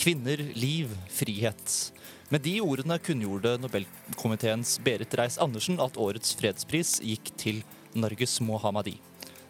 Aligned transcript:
Kvinner, 0.00 0.36
liv, 0.54 0.88
frihet. 1.08 1.92
Med 2.32 2.40
de 2.40 2.54
ordene 2.64 2.96
kunngjorde 3.04 3.50
Nobelkomiteens 3.60 4.78
Berit 4.80 5.12
Reiss-Andersen 5.18 5.76
at 5.84 5.98
årets 6.00 6.30
fredspris 6.40 6.94
gikk 7.04 7.28
til 7.36 7.58
Norges 7.92 8.38
Mohammadi. 8.40 8.94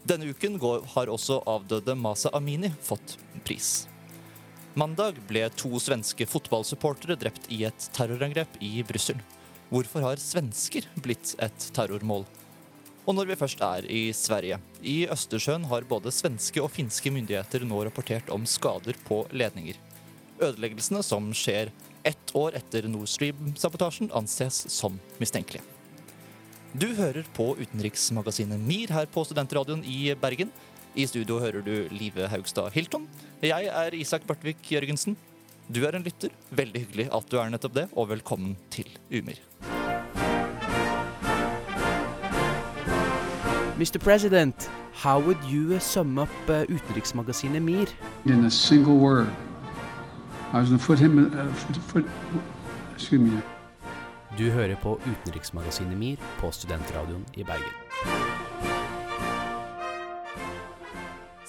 Denne 0.02 0.32
uken 0.34 0.56
går, 0.58 0.88
har 0.96 1.12
også 1.12 1.36
avdøde 1.46 1.94
Masa 1.94 2.32
Amini 2.34 2.72
fått 2.82 3.14
pris. 3.46 3.84
Mandag 4.74 5.20
ble 5.28 5.44
to 5.54 5.70
svenske 5.78 6.26
fotballsupportere 6.26 7.14
drept 7.20 7.46
i 7.54 7.60
et 7.68 7.86
terrorangrep 7.94 8.58
i 8.58 8.82
Brussel. 8.88 9.22
Hvorfor 9.70 10.02
har 10.08 10.18
svensker 10.18 10.88
blitt 10.98 11.36
et 11.38 11.68
terrormål? 11.76 12.26
Og 13.06 13.14
når 13.14 13.30
vi 13.30 13.38
først 13.38 13.62
er 13.62 13.86
i 13.86 14.02
Sverige. 14.10 14.58
I 14.82 15.04
Østersjøen 15.14 15.70
har 15.70 15.86
både 15.86 16.10
svenske 16.10 16.58
og 16.58 16.72
finske 16.74 17.14
myndigheter 17.14 17.62
nå 17.62 17.84
rapportert 17.86 18.34
om 18.34 18.50
skader 18.50 18.98
på 19.06 19.22
ledninger. 19.30 19.78
Ødeleggelsene 20.40 21.02
som 21.04 21.28
skjer 21.36 21.70
ett 22.06 22.32
år 22.36 22.56
etter 22.56 22.88
Nord 22.88 23.10
Stream-sabotasjen, 23.12 24.10
anses 24.16 24.62
som 24.72 24.96
mistenkelige. 25.20 25.64
Du 26.72 26.86
hører 26.94 27.26
på 27.34 27.52
utenriksmagasinet 27.58 28.60
MIR 28.62 28.94
her 28.94 29.08
på 29.10 29.24
Studentradioen 29.26 29.82
i 29.84 30.14
Bergen. 30.14 30.52
I 30.94 31.06
studio 31.06 31.40
hører 31.42 31.64
du 31.66 31.88
Live 31.90 32.28
Haugstad 32.30 32.70
Hilton. 32.74 33.08
Jeg 33.42 33.66
er 33.66 33.94
Isak 33.98 34.24
Bartvik 34.26 34.72
Jørgensen. 34.72 35.16
Du 35.68 35.84
er 35.86 35.98
en 35.98 36.06
lytter. 36.06 36.32
Veldig 36.50 36.86
hyggelig 36.86 37.08
at 37.14 37.28
du 37.30 37.36
er 37.38 37.50
nettopp 37.50 37.76
det, 37.76 37.86
og 37.92 38.08
velkommen 38.10 38.56
til 38.70 38.88
Umir. 39.10 39.42
Mr. 43.80 43.98
President, 43.98 44.70
how 44.92 45.18
would 45.18 45.38
you 45.48 45.78
sum 45.80 46.18
up 46.18 46.28
uh, 46.48 46.62
utenriksmagasinet 46.68 47.62
MIR? 47.62 47.88
in 48.26 48.44
a 48.44 48.50
single 48.50 48.96
word. 48.96 49.49
Him, 50.52 51.18
uh, 51.32 51.54
foot, 51.54 51.76
foot, 51.76 52.04
Du 54.38 54.50
hører 54.50 54.76
på 54.76 54.98
utenriksmagasinet 55.06 55.98
MIR 55.98 56.16
på 56.40 56.50
Studentradioen 56.50 57.24
i 57.36 57.44
Bergen. 57.44 57.74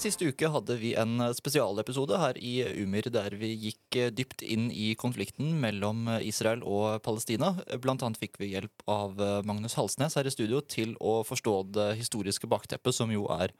Siste 0.01 0.25
uke 0.25 0.49
hadde 0.49 0.79
vi 0.81 0.95
en 0.97 1.19
spesialepisode 1.37 2.17
her 2.17 2.37
i 2.41 2.63
Umir 2.81 3.05
der 3.13 3.35
vi 3.37 3.51
gikk 3.67 3.97
eh, 4.01 4.09
dypt 4.09 4.41
inn 4.41 4.71
i 4.73 4.95
konflikten 4.97 5.51
mellom 5.61 6.07
eh, 6.09 6.23
Israel 6.25 6.63
og 6.65 7.03
Palestina. 7.05 7.51
Blant 7.83 8.01
annet 8.01 8.17
fikk 8.17 8.39
vi 8.41 8.49
hjelp 8.55 8.81
av 8.89 9.21
eh, 9.21 9.43
Magnus 9.45 9.77
Halsnes 9.77 10.17
her 10.17 10.25
i 10.25 10.33
studio 10.33 10.63
til 10.65 10.95
å 10.97 11.19
forstå 11.27 11.53
det 11.77 11.91
historiske 11.99 12.49
bakteppet, 12.49 12.97
som 12.97 13.13
jo 13.13 13.27
er 13.29 13.53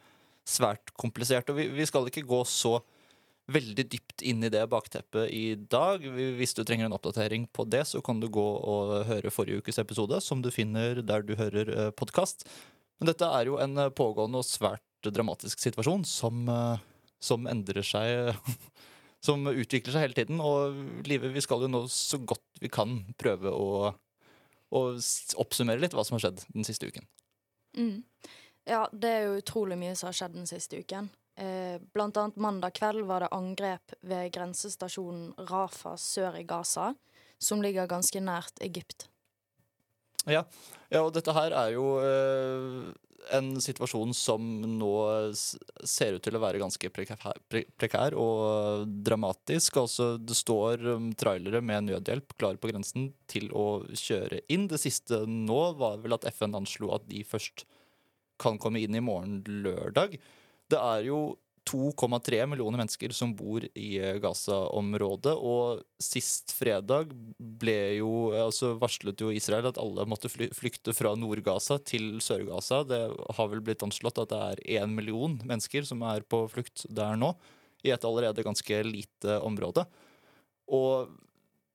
svært 0.47 0.95
komplisert. 0.97 1.50
Og 1.53 1.62
vi, 1.62 1.67
vi 1.78 1.86
skal 1.86 2.09
ikke 2.09 2.25
gå 2.25 2.42
så 2.50 2.80
veldig 3.52 3.85
dypt 3.91 4.23
inn 4.27 4.44
i 4.45 4.52
det 4.53 4.63
bakteppet 4.71 5.31
i 5.33 5.55
dag. 5.55 6.03
Hvis 6.38 6.55
du 6.57 6.63
trenger 6.66 6.88
en 6.88 6.95
oppdatering 6.97 7.47
på 7.53 7.66
det, 7.69 7.83
så 7.89 8.02
kan 8.05 8.21
du 8.21 8.30
gå 8.31 8.44
og 8.44 9.02
høre 9.09 9.33
forrige 9.33 9.61
ukes 9.61 9.81
episode, 9.81 10.19
som 10.23 10.44
du 10.44 10.52
finner 10.53 11.03
der 11.05 11.25
du 11.25 11.35
hører 11.39 11.91
podkast. 11.97 12.47
Men 13.02 13.09
dette 13.09 13.25
er 13.25 13.49
jo 13.49 13.57
en 13.57 13.81
eh, 13.81 13.94
pågående 13.97 14.44
og 14.44 14.45
svært 14.45 15.09
dramatisk 15.09 15.62
situasjon 15.63 16.06
som, 16.06 16.44
eh, 16.53 16.84
som 17.19 17.50
endrer 17.50 17.85
seg 17.85 18.35
Som 19.22 19.45
utvikler 19.45 19.94
seg 19.94 20.01
hele 20.01 20.16
tiden. 20.18 20.39
Og 20.41 21.06
Live, 21.06 21.29
vi 21.29 21.41
skal 21.45 21.62
jo 21.62 21.68
nå 21.69 21.83
så 21.94 22.18
godt 22.25 22.41
vi 22.57 22.72
kan 22.73 22.95
prøve 23.22 23.51
å, 23.53 23.91
å 24.73 24.79
oppsummere 25.44 25.78
litt 25.78 25.94
hva 25.94 26.01
som 26.01 26.16
har 26.18 26.23
skjedd 26.23 26.41
den 26.56 26.66
siste 26.66 26.89
uken. 26.89 27.06
Mm. 27.78 28.00
Ja, 28.66 28.88
det 28.89 29.12
er 29.13 29.28
jo 29.28 29.35
utrolig 29.44 29.78
mye 29.78 29.94
som 29.94 30.09
har 30.09 30.18
skjedd 30.18 30.39
den 30.39 30.50
siste 30.50 30.81
uken. 30.81 31.12
Eh, 31.40 31.78
blant 31.94 32.18
annet 32.18 32.36
mandag 32.36 32.75
kveld 32.75 33.06
var 33.08 33.24
det 33.24 33.31
angrep 33.36 33.96
ved 34.02 34.34
grensestasjonen 34.36 35.31
Rafa 35.52 35.96
sør 35.97 36.36
i 36.40 36.44
Gaza, 36.47 36.92
som 37.40 37.64
ligger 37.64 37.88
ganske 37.90 38.19
nært 38.22 38.59
Egypt. 38.62 39.08
Ja, 40.30 40.44
ja 40.92 41.06
og 41.06 41.16
dette 41.16 41.34
her 41.34 41.56
er 41.56 41.72
jo 41.74 41.86
eh, 42.03 42.92
en 43.34 43.53
situasjon 43.62 44.14
som 44.18 44.44
nå 44.66 44.92
ser 45.34 46.18
ut 46.18 46.24
til 46.25 46.38
å 46.38 46.42
være 46.44 46.62
ganske 46.62 46.92
prekær, 46.94 47.40
pre- 47.50 47.68
prekær 47.80 48.16
og 48.19 48.90
dramatisk. 49.06 49.78
Altså, 49.81 50.16
det 50.18 50.38
står 50.38 50.86
um, 50.90 51.12
trailere 51.18 51.62
med 51.63 51.90
nødhjelp 51.90 52.36
klar 52.38 52.59
på 52.62 52.72
grensen 52.72 53.12
til 53.31 53.50
å 53.53 53.84
kjøre 53.88 54.44
inn. 54.52 54.68
Det 54.72 54.81
siste 54.81 55.24
nå 55.30 55.62
var 55.80 56.02
vel 56.03 56.18
at 56.18 56.28
FN 56.34 56.58
anslo 56.59 56.92
at 56.98 57.08
de 57.09 57.24
først 57.28 57.66
kan 58.42 58.58
komme 58.62 58.81
inn 58.81 58.98
i 58.98 59.03
morgen 59.06 59.42
lørdag. 59.46 60.18
Det 60.71 60.79
er 60.79 61.07
jo 61.09 61.21
2,3 61.69 62.39
millioner 62.49 62.81
mennesker 62.81 63.13
som 63.13 63.33
bor 63.37 63.63
i 63.77 63.89
eh, 64.01 64.17
Gaza-området, 64.21 65.33
og 65.37 65.83
sist 66.01 66.55
fredag 66.57 67.13
ble 67.37 67.77
jo, 67.99 68.31
altså 68.33 68.73
varslet 68.81 69.21
jo 69.21 69.29
Israel 69.33 69.69
at 69.69 69.79
alle 69.81 70.07
måtte 70.09 70.31
flykte 70.31 70.95
fra 70.97 71.13
Nord-Gaza 71.19 71.77
til 71.85 72.17
Sør-Gaza. 72.23 72.81
Det 72.89 73.01
har 73.37 73.51
vel 73.51 73.63
blitt 73.65 73.85
anslått 73.85 74.23
at 74.23 74.33
det 74.33 74.41
er 74.41 74.63
én 74.81 74.95
million 74.97 75.37
mennesker 75.45 75.85
som 75.87 76.01
er 76.09 76.25
på 76.25 76.43
flukt 76.51 76.88
der 76.89 77.19
nå, 77.19 77.35
i 77.85 77.93
et 77.93 78.05
allerede 78.05 78.45
ganske 78.45 78.81
lite 78.85 79.38
område. 79.45 79.85
Og 80.71 81.13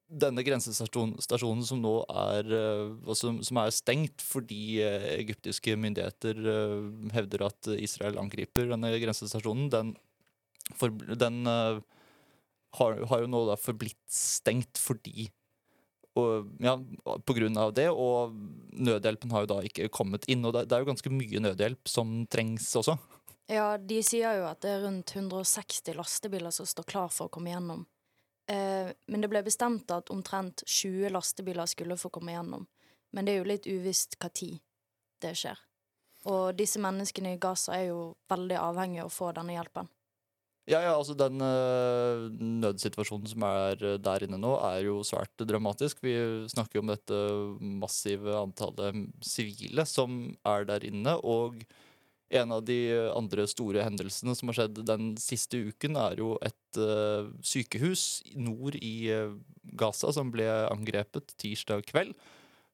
denne 0.07 0.45
grensestasjonen 0.47 1.65
som 1.67 1.81
nå 1.83 1.95
er, 2.07 2.51
eh, 2.55 3.15
som, 3.19 3.59
er 3.59 3.75
stengt 3.75 4.23
fordi 4.23 4.79
eh, 4.85 5.07
egyptiske 5.17 5.75
myndigheter 5.83 6.39
eh, 6.53 6.85
hevder 7.17 7.49
at 7.49 7.71
Israel 7.75 8.21
angriper 8.23 8.71
denne 8.71 8.93
grensestasjonen, 9.03 9.71
den, 9.73 9.95
for, 10.79 10.95
den 10.95 11.43
har, 11.47 11.83
har 12.79 13.25
jo 13.25 13.33
nå 13.33 13.43
da 13.51 13.59
forblitt 13.59 14.05
stengt 14.13 14.79
fordi 14.79 15.29
og, 16.17 16.47
ja, 16.65 16.79
på 17.29 17.35
grunn 17.37 17.59
av 17.61 17.75
det, 17.77 17.91
og 17.93 18.33
nødhjelpen 18.73 19.35
har 19.35 19.45
jo 19.45 19.51
da 19.51 19.59
ikke 19.69 19.91
kommet 19.93 20.25
inn. 20.33 20.47
Og 20.49 20.55
det, 20.57 20.63
det 20.71 20.79
er 20.79 20.81
jo 20.81 20.89
ganske 20.89 21.13
mye 21.13 21.43
nødhjelp 21.45 21.91
som 21.93 22.23
trengs 22.33 22.71
også. 22.81 22.95
Ja, 23.53 23.75
de 23.77 23.99
sier 24.01 24.39
jo 24.41 24.47
at 24.49 24.63
det 24.65 24.73
er 24.73 24.87
rundt 24.87 25.13
160 25.13 25.93
lastebiler 25.99 26.55
som 26.57 26.65
står 26.65 26.89
klar 26.89 27.13
for 27.13 27.29
å 27.29 27.35
komme 27.37 27.53
gjennom. 27.53 27.85
Eh, 28.47 28.93
men 29.07 29.23
det 29.23 29.31
ble 29.31 29.43
bestemt 29.47 29.91
at 29.91 30.11
omtrent 30.15 30.63
20 30.67 31.11
lastebiler 31.15 31.67
skulle 31.71 31.99
få 31.99 32.13
komme 32.15 32.35
gjennom. 32.37 32.67
Men 33.15 33.27
det 33.27 33.35
er 33.35 33.43
jo 33.43 33.51
litt 33.51 33.67
uvisst 33.67 34.19
hva 34.21 34.31
tid 34.31 34.61
det 35.25 35.35
skjer. 35.39 35.59
Og 36.31 36.57
disse 36.59 36.81
menneskene 36.83 37.35
i 37.35 37.41
Gaza 37.43 37.77
er 37.77 37.91
jo 37.91 38.01
veldig 38.31 38.59
avhengige 38.59 39.05
av 39.05 39.13
å 39.13 39.15
få 39.15 39.31
denne 39.35 39.55
hjelpen. 39.55 39.91
Ja, 40.67 40.81
ja, 40.83 40.97
altså 40.97 41.15
Den 41.15 41.39
øh, 41.39 42.27
nødsituasjonen 42.43 43.31
som 43.31 43.45
er 43.47 43.83
øh, 43.87 43.99
der 44.03 44.25
inne 44.27 44.39
nå, 44.43 44.57
er 44.67 44.81
jo 44.89 44.97
svært 45.07 45.45
dramatisk. 45.47 46.01
Vi 46.03 46.17
snakker 46.51 46.81
jo 46.81 46.83
om 46.83 46.91
dette 46.91 47.21
massive 47.85 48.35
antallet 48.35 49.07
sivile 49.23 49.87
som 49.87 50.25
er 50.43 50.67
der 50.67 50.87
inne. 50.89 51.15
Og 51.23 51.63
en 52.29 52.53
av 52.53 52.65
de 52.67 52.79
andre 53.15 53.47
store 53.51 53.85
hendelsene 53.87 54.35
som 54.35 54.51
har 54.51 54.59
skjedd 54.61 54.81
den 54.89 55.13
siste 55.21 55.61
uken, 55.69 55.99
er 56.01 56.19
jo 56.23 56.35
et 56.45 56.81
uh, 56.81 57.29
sykehus 57.45 58.25
nord 58.35 58.79
i 58.81 59.13
uh, 59.15 59.37
Gaza 59.79 60.11
som 60.15 60.33
ble 60.35 60.47
angrepet 60.67 61.37
tirsdag 61.39 61.87
kveld. 61.87 62.17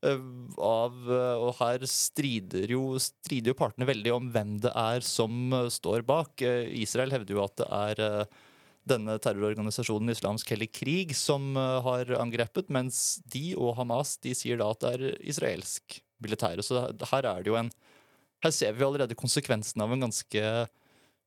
Uh, 0.02 0.22
Av, 0.58 0.96
og 1.42 1.52
her 1.60 1.84
strider 1.90 2.72
jo, 2.72 2.96
strider 3.02 3.52
jo 3.52 3.58
partene 3.58 3.88
veldig 3.88 4.14
om 4.16 4.32
hvem 4.32 4.56
det 4.64 4.72
er 4.72 5.04
som 5.06 5.52
står 5.70 6.06
bak. 6.08 6.42
Eh, 6.42 6.72
Israel 6.82 7.12
hevder 7.14 7.36
jo 7.36 7.44
at 7.44 7.60
det 7.60 7.68
er 7.68 8.24
denne 8.88 9.14
terrororganisasjonen 9.22 10.10
Islamsk 10.10 10.48
hellig 10.50 10.72
krig 10.74 11.12
som 11.14 11.54
har 11.54 12.08
angrepet, 12.18 12.66
mens 12.74 13.20
de 13.30 13.52
og 13.54 13.76
Hamas 13.78 14.16
de 14.24 14.32
sier 14.34 14.58
da 14.58 14.72
at 14.74 14.82
det 14.82 14.90
er 14.96 15.20
israelsk 15.22 16.00
militære. 16.24 16.64
Så 16.66 16.88
her 17.12 17.28
er 17.30 17.44
det 17.44 17.52
jo 17.52 17.60
en 17.60 17.70
Her 18.42 18.54
ser 18.54 18.74
vi 18.74 18.84
allerede 18.86 19.18
konsekvensen 19.18 19.82
av 19.84 19.92
en 19.94 20.06
ganske 20.08 20.44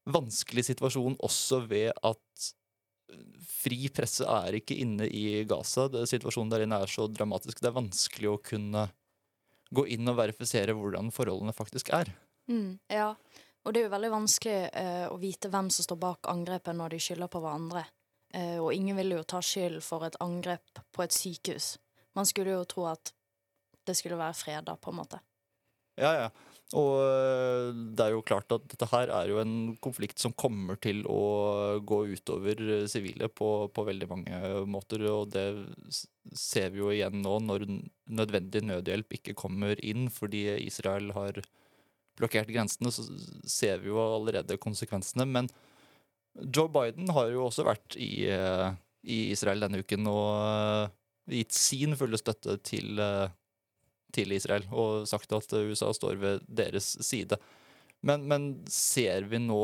vanskelig 0.05 0.65
situasjon 0.67 1.17
også 1.25 1.61
ved 1.69 1.93
at 2.05 2.49
fri 3.45 3.87
presse 3.93 4.25
er 4.27 4.59
ikke 4.59 4.77
inne 4.81 5.07
i 5.07 5.43
Gaza. 5.49 5.87
Det, 5.91 6.05
situasjonen 6.09 6.51
der 6.51 6.65
inne 6.65 6.81
er 6.83 6.91
så 6.91 7.07
dramatisk. 7.09 7.61
Det 7.61 7.71
er 7.71 7.79
vanskelig 7.79 8.31
å 8.31 8.41
kunne 8.43 8.85
gå 9.75 9.85
inn 9.95 10.11
og 10.11 10.19
verifisere 10.19 10.75
hvordan 10.77 11.11
forholdene 11.13 11.55
faktisk 11.55 11.89
er. 11.95 12.11
Mm, 12.51 12.77
ja, 12.91 13.13
og 13.65 13.73
det 13.73 13.81
er 13.81 13.87
jo 13.87 13.93
veldig 13.95 14.11
vanskelig 14.13 14.57
eh, 14.77 15.05
å 15.09 15.17
vite 15.21 15.49
hvem 15.49 15.71
som 15.73 15.87
står 15.87 16.01
bak 16.01 16.29
angrepet 16.29 16.77
når 16.77 16.93
de 16.93 17.01
skylder 17.01 17.31
på 17.31 17.41
hverandre. 17.41 17.85
Eh, 18.35 18.57
og 18.61 18.73
ingen 18.75 18.97
vil 18.99 19.15
jo 19.17 19.23
ta 19.25 19.41
skyld 19.41 19.81
for 19.85 20.05
et 20.05 20.17
angrep 20.21 20.83
på 20.93 21.05
et 21.05 21.15
sykehus. 21.15 21.75
Man 22.15 22.29
skulle 22.29 22.53
jo 22.53 22.67
tro 22.69 22.85
at 22.91 23.13
det 23.85 23.97
skulle 23.97 24.19
være 24.19 24.37
fred, 24.37 24.65
da, 24.67 24.77
på 24.77 24.93
en 24.93 24.99
måte. 25.01 25.19
Ja, 25.97 26.13
ja. 26.13 26.29
Og 26.73 26.95
øh, 26.97 27.75
det 27.93 28.01
er 28.01 28.15
jo 28.15 28.23
klart 28.25 28.49
at 28.55 28.63
dette 28.71 28.87
her 28.89 29.11
er 29.13 29.29
jo 29.29 29.37
en 29.37 29.75
konflikt 29.85 30.21
som 30.21 30.33
kommer 30.33 30.79
til 30.81 31.03
å 31.05 31.77
gå 31.85 31.99
utover 32.09 32.57
øh, 32.57 32.87
sivile 32.89 33.29
på, 33.29 33.67
på 33.69 33.85
veldig 33.85 34.07
mange 34.09 34.39
måter. 34.65 35.05
Og 35.11 35.29
det 35.35 35.45
ser 36.33 36.73
vi 36.73 36.81
jo 36.81 36.89
igjen 36.89 37.21
nå, 37.21 37.37
når 37.45 37.67
nødvendig 38.09 38.63
nødhjelp 38.65 39.19
ikke 39.19 39.37
kommer 39.37 39.77
inn 39.85 40.09
fordi 40.09 40.47
Israel 40.65 41.13
har 41.13 41.37
blokkert 42.17 42.49
grensene, 42.49 42.89
så 42.95 43.05
ser 43.45 43.83
vi 43.83 43.91
jo 43.91 44.01
allerede 44.01 44.57
konsekvensene. 44.57 45.27
Men 45.29 45.51
Joe 46.49 46.71
Biden 46.71 47.13
har 47.13 47.29
jo 47.29 47.45
også 47.45 47.67
vært 47.67 47.99
i, 48.01 48.25
øh, 48.33 48.73
i 49.05 49.27
Israel 49.35 49.61
denne 49.67 49.85
uken 49.85 50.09
og 50.09 50.89
gitt 51.29 51.53
sin 51.53 51.93
fulle 51.99 52.17
støtte 52.17 52.57
til 52.65 52.97
til 54.15 54.31
Israel 54.35 54.65
og 54.71 55.05
sagt 55.09 55.35
at 55.35 55.53
USA 55.59 55.91
står 55.95 56.17
ved 56.21 56.47
deres 56.47 56.93
side. 57.05 57.37
Men, 58.05 58.27
men 58.29 58.43
ser 58.69 59.25
vi 59.31 59.39
nå, 59.41 59.57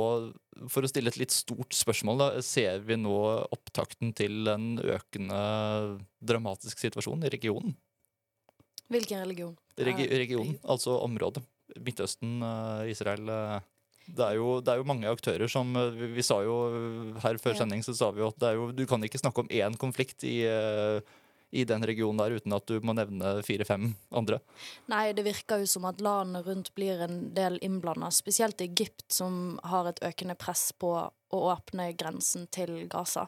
for 0.72 0.82
å 0.82 0.90
stille 0.90 1.12
et 1.12 1.20
litt 1.22 1.34
stort 1.36 1.76
spørsmål, 1.78 2.18
da, 2.24 2.30
ser 2.42 2.80
vi 2.88 2.98
nå 2.98 3.14
opptakten 3.54 4.16
til 4.18 4.50
en 4.50 4.80
økende 4.82 5.42
dramatisk 6.26 6.82
situasjon 6.82 7.28
i 7.28 7.32
regionen? 7.34 7.76
Hvilken 8.92 9.22
religion? 9.24 9.54
Regi 9.78 10.08
regionen, 10.24 10.58
altså 10.68 10.98
området. 11.06 11.44
Midtøsten, 11.80 12.42
eh, 12.44 12.90
Israel. 12.92 13.30
eh, 13.30 13.62
Det 14.12 14.26
er, 14.26 14.34
jo, 14.36 14.58
det 14.60 14.74
er 14.74 14.82
jo 14.82 14.88
mange 14.90 15.08
aktører 15.08 15.48
som 15.48 15.70
eh, 15.78 15.94
Vi, 15.96 16.10
vi 16.18 16.24
sa 16.26 16.42
jo 16.44 16.56
her 17.22 17.38
før 17.40 17.56
sending 17.56 17.86
så 17.86 17.94
sa 17.96 18.10
vi 18.12 18.20
jo 18.20 18.28
at 18.34 18.40
det 18.42 18.50
er 18.50 18.58
jo, 18.58 18.72
du 18.76 18.84
kan 18.90 19.06
ikke 19.06 19.22
snakke 19.22 19.46
om 19.46 19.48
én 19.54 19.78
konflikt 19.80 20.26
i, 20.28 20.42
eh, 20.50 21.00
i 21.52 21.66
den 21.68 21.84
regionen 21.88 22.22
der 22.22 22.38
uten 22.40 22.56
at 22.56 22.68
du 22.68 22.80
må 22.84 22.96
nevne 22.96 23.38
fire-fem 23.46 23.92
andre. 24.16 24.40
Nei, 24.92 25.12
det 25.16 25.26
virker 25.28 25.62
jo 25.62 25.70
som 25.70 25.86
at 25.90 26.02
landene 26.04 26.44
rundt 26.46 26.72
blir 26.78 27.04
en 27.04 27.20
del 27.36 27.60
innblanda. 27.62 28.12
Spesielt 28.16 28.64
Egypt, 28.64 29.06
som 29.12 29.60
har 29.68 29.92
et 29.92 30.02
økende 30.08 30.38
press 30.40 30.72
på 30.72 30.96
å 31.04 31.44
åpne 31.52 31.92
grensen 32.00 32.48
til 32.52 32.86
Gaza. 32.92 33.28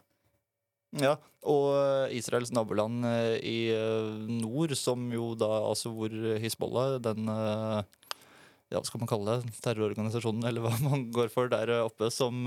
Ja, 1.01 1.15
og 1.49 1.71
eh, 1.73 2.15
Israels 2.19 2.51
naboland 2.53 3.05
eh, 3.09 3.35
i 3.41 3.57
eh, 3.73 4.11
nord, 4.29 4.75
som 4.77 5.07
jo 5.13 5.31
da 5.37 5.49
altså 5.65 5.89
hvor 5.95 6.13
Hizbollah, 6.13 6.99
den 7.01 7.25
ja, 7.27 8.79
hva 8.79 8.85
skal 8.85 9.01
man 9.01 9.09
kalle 9.09 9.39
det, 9.39 9.55
terrororganisasjonen, 9.65 10.45
eller 10.49 10.63
hva 10.65 10.75
man 10.85 11.07
går 11.13 11.33
for 11.33 11.49
der 11.49 11.71
oppe, 11.81 12.11
som, 12.13 12.45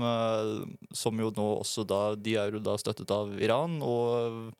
som 0.95 1.19
jo 1.19 1.31
nå 1.35 1.47
også 1.59 1.85
da 1.87 2.01
De 2.19 2.37
er 2.39 2.55
jo 2.55 2.63
da 2.63 2.77
støttet 2.79 3.11
av 3.13 3.35
Iran, 3.43 3.81
og 3.83 4.55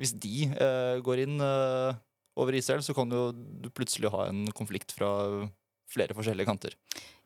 hvis 0.00 0.14
de 0.20 0.48
eh, 0.50 1.00
går 1.04 1.24
inn 1.24 1.40
eh, 1.42 1.96
over 2.40 2.56
Israel, 2.58 2.82
så 2.82 2.94
kan 2.96 3.12
jo 3.14 3.28
du 3.32 3.68
plutselig 3.70 4.10
ha 4.14 4.28
en 4.28 4.46
konflikt 4.56 4.94
fra 4.96 5.10
flere 5.90 6.16
forskjellige 6.16 6.48
kanter. 6.48 6.74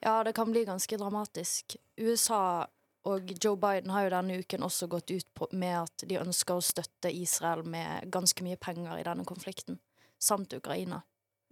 Ja, 0.05 0.20
det 0.25 0.35
kan 0.37 0.50
bli 0.53 0.67
ganske 0.69 0.99
dramatisk. 1.00 1.79
USA 1.97 2.67
og 3.09 3.31
Joe 3.41 3.56
Biden 3.56 3.93
har 3.94 4.05
jo 4.05 4.12
denne 4.12 4.41
uken 4.43 4.67
også 4.67 4.88
gått 4.91 5.12
ut 5.15 5.29
på, 5.35 5.49
med 5.56 5.79
at 5.87 6.05
de 6.11 6.19
ønsker 6.20 6.59
å 6.59 6.65
støtte 6.65 7.12
Israel 7.15 7.65
med 7.65 8.11
ganske 8.12 8.44
mye 8.44 8.59
penger 8.61 8.99
i 8.99 9.06
denne 9.06 9.25
konflikten, 9.29 9.79
samt 10.21 10.53
Ukraina. 10.59 11.00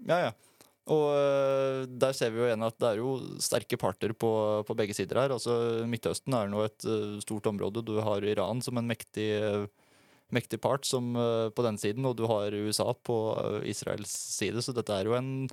Ja, 0.05 0.27
ja. 0.29 0.35
Og 0.93 1.09
øh, 1.17 1.87
der 1.89 2.15
ser 2.15 2.31
vi 2.31 2.39
jo 2.39 2.47
igjen 2.47 2.63
at 2.63 2.77
det 2.79 2.91
er 2.93 3.01
jo 3.01 3.17
sterke 3.43 3.79
parter 3.81 4.13
på, 4.15 4.29
på 4.69 4.77
begge 4.79 4.95
sider 4.95 5.19
her. 5.19 5.33
Altså 5.35 5.83
Midtøsten 5.89 6.37
er 6.37 6.53
nå 6.53 6.61
et 6.63 6.87
stort 7.25 7.49
område. 7.51 7.83
Du 7.83 7.97
har 8.05 8.23
Iran 8.23 8.63
som 8.63 8.79
en 8.79 8.87
mektig, 8.87 9.33
øh, 9.41 9.67
mektig 10.35 10.61
part 10.61 10.87
som, 10.87 11.15
øh, 11.17 11.51
på 11.55 11.63
den 11.67 11.79
siden, 11.79 12.07
og 12.09 12.17
du 12.19 12.27
har 12.27 12.55
USA 12.55 12.93
på 12.95 13.19
øh, 13.39 13.61
Israels 13.69 14.11
side. 14.11 14.63
Så 14.63 14.75
dette 14.77 14.93
er 14.95 15.07
jo 15.07 15.15
en, 15.19 15.49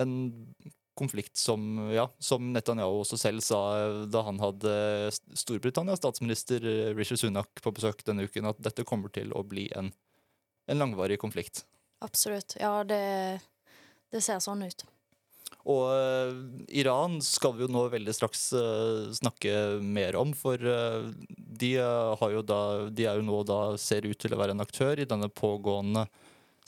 en 0.00 0.14
konflikt 0.94 1.36
som, 1.36 1.90
ja, 1.90 2.06
som 2.22 2.52
Netanyahu 2.54 3.02
også 3.02 3.18
selv 3.20 3.42
sa 3.44 3.60
øh, 3.82 4.00
da 4.12 4.24
han 4.28 4.40
hadde 4.40 4.74
Storbritannias 5.34 6.00
statsminister 6.02 6.64
Rishi 6.96 7.18
Sunak 7.20 7.62
på 7.62 7.74
besøk 7.74 8.04
denne 8.06 8.28
uken, 8.28 8.50
at 8.50 8.62
dette 8.62 8.86
kommer 8.88 9.12
til 9.12 9.34
å 9.34 9.44
bli 9.46 9.68
en, 9.76 9.92
en 10.70 10.80
langvarig 10.80 11.20
konflikt. 11.20 11.64
Absolutt. 12.04 12.56
Ja, 12.60 12.82
det, 12.84 13.40
det 14.12 14.24
ser 14.24 14.42
sånn 14.44 14.64
ut. 14.64 14.84
Og 15.64 15.86
uh, 15.88 16.32
Iran 16.76 17.20
skal 17.24 17.54
vi 17.56 17.64
jo 17.64 17.70
nå 17.72 17.86
veldig 17.92 18.12
straks 18.12 18.50
uh, 18.52 19.08
snakke 19.16 19.80
mer 19.80 20.18
om, 20.20 20.34
for 20.36 20.60
eh, 20.60 21.06
de, 21.60 21.74
eh, 21.80 22.36
da, 22.46 22.60
de 22.90 23.06
er 23.08 23.18
jo 23.18 23.26
nå 23.26 23.42
da 23.48 23.58
ser 23.80 24.06
ut 24.08 24.18
til 24.20 24.34
å 24.34 24.40
være 24.40 24.56
en 24.56 24.64
aktør 24.64 25.00
i 25.00 25.08
denne 25.08 25.30
pågående 25.32 26.06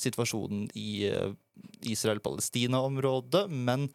situasjonen 0.01 0.67
i 0.77 1.07
eh, 1.09 1.33
Israel-Palestina-området. 1.89 3.47
Men 3.51 3.89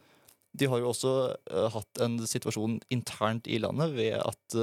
de 0.58 0.68
har 0.68 0.82
jo 0.82 0.92
også 0.92 1.14
eh, 1.32 1.70
hatt 1.76 2.04
en 2.04 2.20
situasjon 2.28 2.80
internt 2.94 3.48
i 3.48 3.62
landet 3.64 3.96
ved 3.96 4.18
at 4.20 4.60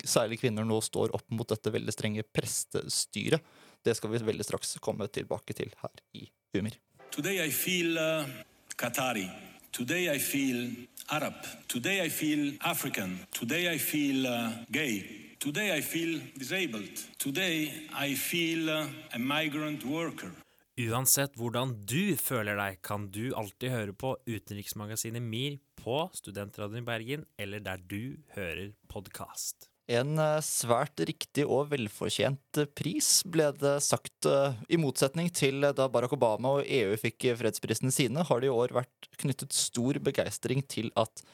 særlig 0.00 0.40
kvinner 0.40 0.64
nå 0.64 0.80
står 0.84 1.14
opp 1.16 1.26
mot 1.32 1.48
dette 1.48 1.72
veldig 1.72 1.94
strenge 1.94 2.26
prestestyret. 2.32 3.44
Det 3.80 3.96
skal 3.96 4.12
vi 4.12 4.20
veldig 4.24 4.44
straks 4.44 4.76
komme 4.84 5.08
tilbake 5.08 5.56
til 5.56 5.72
her 5.80 6.02
i 6.16 6.26
Umir. 6.56 6.76
Today 7.10 7.40
I 7.40 7.50
feel 7.50 7.96
uh, 7.98 8.28
Qatari. 8.76 9.49
Today 9.72 10.10
I 10.10 10.18
feel 10.18 10.68
Arab. 11.10 11.34
Today 11.68 12.00
I 12.02 12.08
feel 12.08 12.54
African. 12.60 13.20
Today 13.32 13.68
I 13.70 13.78
feel 13.78 14.26
uh, 14.26 14.50
gay. 14.72 15.36
Today 15.38 15.76
I 15.76 15.80
feel 15.80 16.20
disabled. 16.36 16.90
Today 17.18 17.86
I 17.94 18.14
feel 18.14 18.68
uh, 18.68 18.86
a 19.14 19.18
migrant 19.18 19.86
worker. 19.86 20.32
Uansett 20.80 21.38
hvordan 21.38 21.76
du 21.86 22.16
føler 22.18 22.58
deg, 22.58 22.82
kan 22.82 23.06
du 23.14 23.30
alltid 23.38 23.70
høre 23.70 23.94
på 23.94 24.16
Utenriksmagasinet 24.26 25.22
MIR 25.22 25.60
på 25.78 26.02
Studentradioen 26.18 26.82
i 26.82 26.88
Bergen, 26.90 27.26
eller 27.38 27.62
der 27.62 27.78
du 27.78 28.16
hører 28.34 28.72
podkast. 28.90 29.69
En 29.90 30.20
eh, 30.22 30.38
svært 30.44 31.02
riktig 31.08 31.44
og 31.50 31.72
velfortjent 31.72 32.60
eh, 32.62 32.68
pris, 32.78 33.08
ble 33.26 33.48
det 33.58 33.78
sagt. 33.82 34.28
eh, 34.28 34.54
I 34.70 34.78
motsetning 34.78 35.30
til 35.34 35.66
da 35.74 35.88
Barack 35.90 36.14
Obama 36.14 36.60
og 36.60 36.68
EU 36.68 36.94
fikk 37.00 37.32
fredsprisene 37.40 37.90
sine, 37.94 38.22
har 38.26 38.40
det 38.40 38.50
i 38.50 38.54
år 38.54 38.74
vært 38.76 39.10
knyttet 39.18 39.56
stor 39.56 39.98
begeistring 39.98 40.62
til 40.70 40.92
at 41.00 41.24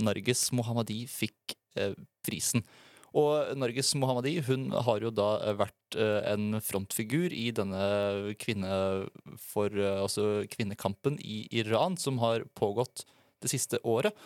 Norges 0.00 0.48
Mohammadi 0.56 1.04
fikk 1.10 1.54
prisen. 2.26 2.64
Og 3.14 3.52
Norges 3.58 3.92
Mohammadi 3.98 4.36
hun 4.46 4.70
har 4.86 5.02
jo 5.04 5.10
da 5.14 5.52
vært 5.58 5.98
en 5.98 6.58
frontfigur 6.62 7.34
i 7.34 7.50
denne 7.54 8.34
kvinne 8.40 8.70
for, 9.38 9.74
altså 9.74 10.46
kvinnekampen 10.50 11.18
i 11.22 11.42
Iran, 11.62 11.98
som 12.00 12.18
har 12.22 12.46
pågått 12.58 13.04
det 13.42 13.52
siste 13.52 13.82
året. 13.86 14.16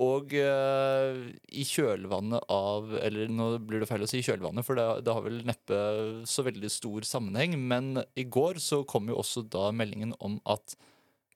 Og 0.00 0.32
uh, 0.32 1.16
i 1.52 1.64
kjølvannet 1.68 2.46
av 2.52 2.94
Eller 3.02 3.28
nå 3.32 3.52
blir 3.68 3.82
det 3.82 3.88
feil 3.90 4.06
å 4.06 4.08
si 4.08 4.22
kjølvannet, 4.24 4.64
for 4.64 4.78
det, 4.78 4.86
det 5.04 5.16
har 5.16 5.26
vel 5.26 5.42
neppe 5.48 5.80
så 6.28 6.44
veldig 6.46 6.70
stor 6.72 7.06
sammenheng. 7.08 7.58
Men 7.60 8.00
i 8.16 8.24
går 8.24 8.62
så 8.64 8.82
kom 8.88 9.10
jo 9.12 9.18
også 9.20 9.44
da 9.52 9.68
meldingen 9.76 10.14
om 10.24 10.38
at 10.48 10.76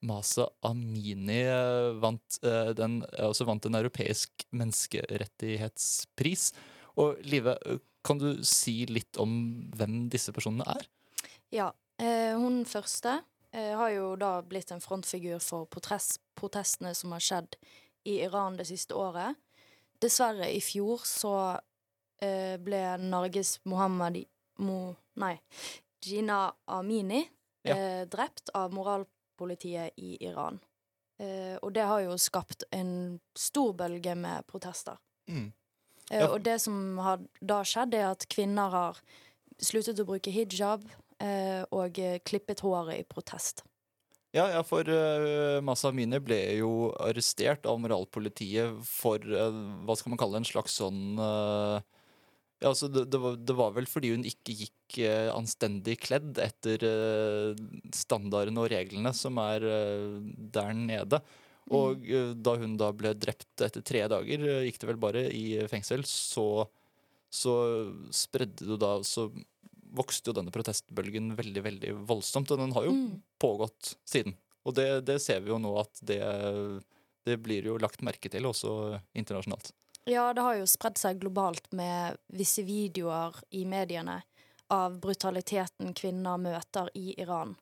Masa 0.05 0.51
Amini 0.69 1.43
eh, 1.49 1.91
vant, 1.97 2.39
uh, 2.45 2.73
den, 2.77 2.99
altså 3.17 3.47
vant 3.49 3.69
en 3.69 3.79
europeisk 3.81 4.47
menneskerettighetspris. 4.53 6.51
Og 7.01 7.21
Live, 7.25 7.57
kan 8.05 8.21
du 8.21 8.43
si 8.45 8.83
litt 8.89 9.21
om 9.21 9.33
hvem 9.77 10.07
disse 10.13 10.33
personene 10.37 10.67
er? 10.77 10.91
Ja. 11.53 11.71
Uh, 12.01 12.35
hun 12.41 12.65
første 12.69 13.21
har 13.55 13.91
jo 13.95 14.17
da 14.19 14.41
blitt 14.43 14.73
en 14.75 14.81
frontfigur 14.83 15.39
for 15.39 15.69
protest, 15.71 16.19
protestene 16.35 16.91
som 16.99 17.13
har 17.15 17.23
skjedd 17.23 17.55
i 18.05 18.21
Iran 18.25 18.57
det 18.57 18.67
siste 18.69 18.95
året. 18.95 19.37
Dessverre, 20.03 20.49
i 20.53 20.61
fjor 20.61 21.01
så 21.09 21.35
eh, 22.23 22.57
ble 22.61 22.83
Norges 23.01 23.59
Mohammed 23.65 24.25
Mo... 24.59 24.95
Nei. 25.17 25.37
Gina 26.05 26.53
Amini 26.67 27.23
Ja. 27.65 27.77
eh, 27.77 28.05
drept 28.11 28.51
av 28.55 28.73
moralpolitiet 28.77 29.95
i 29.97 30.17
Iran. 30.27 30.59
Eh, 31.19 31.57
og 31.63 31.73
det 31.73 31.85
har 31.89 32.01
jo 32.05 32.17
skapt 32.19 32.65
en 32.75 33.21
stor 33.39 33.73
bølge 33.79 34.15
med 34.19 34.47
protester. 34.47 34.99
Mm. 35.31 35.53
Eh, 36.11 36.19
Ja. 36.21 36.29
Og 36.35 36.43
det 36.45 36.59
som 36.61 36.99
har 36.99 37.23
da 37.41 37.63
skjedd, 37.65 37.95
er 37.95 38.11
at 38.11 38.27
kvinner 38.29 38.69
har 38.71 38.99
sluttet 39.63 40.01
å 40.03 40.05
bruke 40.05 40.31
hijab 40.35 40.85
eh, 41.23 41.65
og 41.73 41.97
klippet 42.27 42.61
håret 42.61 42.99
i 43.01 43.05
protest. 43.09 43.63
Ja, 44.35 44.49
ja, 44.51 44.63
for 44.67 44.89
uh, 44.91 45.61
Masa 45.63 45.93
Amini 45.93 46.19
ble 46.23 46.39
jo 46.59 46.71
arrestert 47.05 47.69
av 47.71 47.79
moralpolitiet 47.79 48.81
for 48.89 49.23
uh, 49.31 49.55
hva 49.87 49.95
skal 49.99 50.11
man 50.11 50.19
kalle 50.19 50.41
en 50.41 50.49
slags 50.49 50.75
sånn 50.81 51.21
uh, 51.23 51.79
ja, 52.63 52.71
altså 52.73 52.89
det, 52.91 53.05
det, 53.13 53.21
var, 53.23 53.37
det 53.39 53.55
var 53.59 53.75
vel 53.77 53.87
fordi 53.91 54.11
hun 54.15 54.27
ikke 54.27 54.57
gikk 54.65 54.99
uh, 55.05 55.31
anstendig 55.37 55.99
kledd 56.07 56.39
etter 56.43 56.85
eh, 56.89 57.63
standardene 57.95 58.63
og 58.63 58.71
reglene 58.73 59.11
som 59.17 59.39
er 59.43 59.67
eh, 59.69 60.15
der 60.55 60.71
nede. 60.79 61.21
Og 61.75 62.07
eh, 62.09 62.31
da 62.37 62.55
hun 62.61 62.77
da 62.81 62.91
ble 62.97 63.13
drept 63.19 63.65
etter 63.67 63.85
tre 63.85 64.05
dager, 64.13 64.47
eh, 64.49 64.63
gikk 64.69 64.81
det 64.83 64.89
vel 64.93 65.01
bare 65.03 65.25
i 65.35 65.45
fengsel, 65.71 66.07
så, 66.09 66.65
så 67.33 67.55
spredde 68.15 68.71
det 68.71 68.81
da 68.83 68.97
Så 69.05 69.29
vokste 69.95 70.31
jo 70.31 70.37
denne 70.41 70.53
protestbølgen 70.55 71.33
veldig 71.39 71.63
veldig 71.65 71.93
voldsomt. 72.09 72.51
Og 72.51 72.59
den 72.61 72.73
har 72.77 72.85
jo 72.89 72.93
Mm. 72.93 73.23
pågått 73.41 73.95
siden. 74.05 74.35
Og 74.65 74.75
det, 74.75 75.05
det 75.07 75.21
ser 75.23 75.41
vi 75.45 75.51
jo 75.53 75.59
nå 75.61 75.75
at 75.81 76.01
det, 76.03 76.21
det 77.27 77.37
blir 77.43 77.65
jo 77.71 77.79
lagt 77.79 78.03
merke 78.03 78.31
til 78.33 78.47
også 78.49 79.01
internasjonalt. 79.15 79.73
Ja, 80.07 80.33
det 80.37 80.43
har 80.45 80.57
jo 80.59 80.67
spredd 80.69 80.99
seg 81.01 81.21
globalt 81.23 81.71
med 81.73 82.19
visse 82.33 82.63
videoer 82.65 83.39
i 83.57 83.65
mediene 83.65 84.19
av 84.73 84.99
brutaliteten 85.01 85.95
kvinner 85.97 86.37
møter 86.41 86.91
i 86.97 87.15
Iran. 87.21 87.55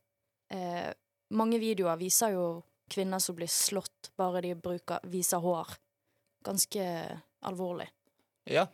Eh, 0.50 0.90
mange 1.30 1.58
videoer 1.62 1.96
viser 2.00 2.34
jo 2.34 2.46
kvinner 2.92 3.18
som 3.22 3.36
blir 3.38 3.48
slått 3.50 4.10
bare 4.18 4.42
de 4.42 4.54
bruker, 4.58 5.00
viser 5.08 5.38
hår. 5.42 5.76
Ganske 6.44 6.84
alvorlig. 7.46 7.88
Ja. 8.50 8.66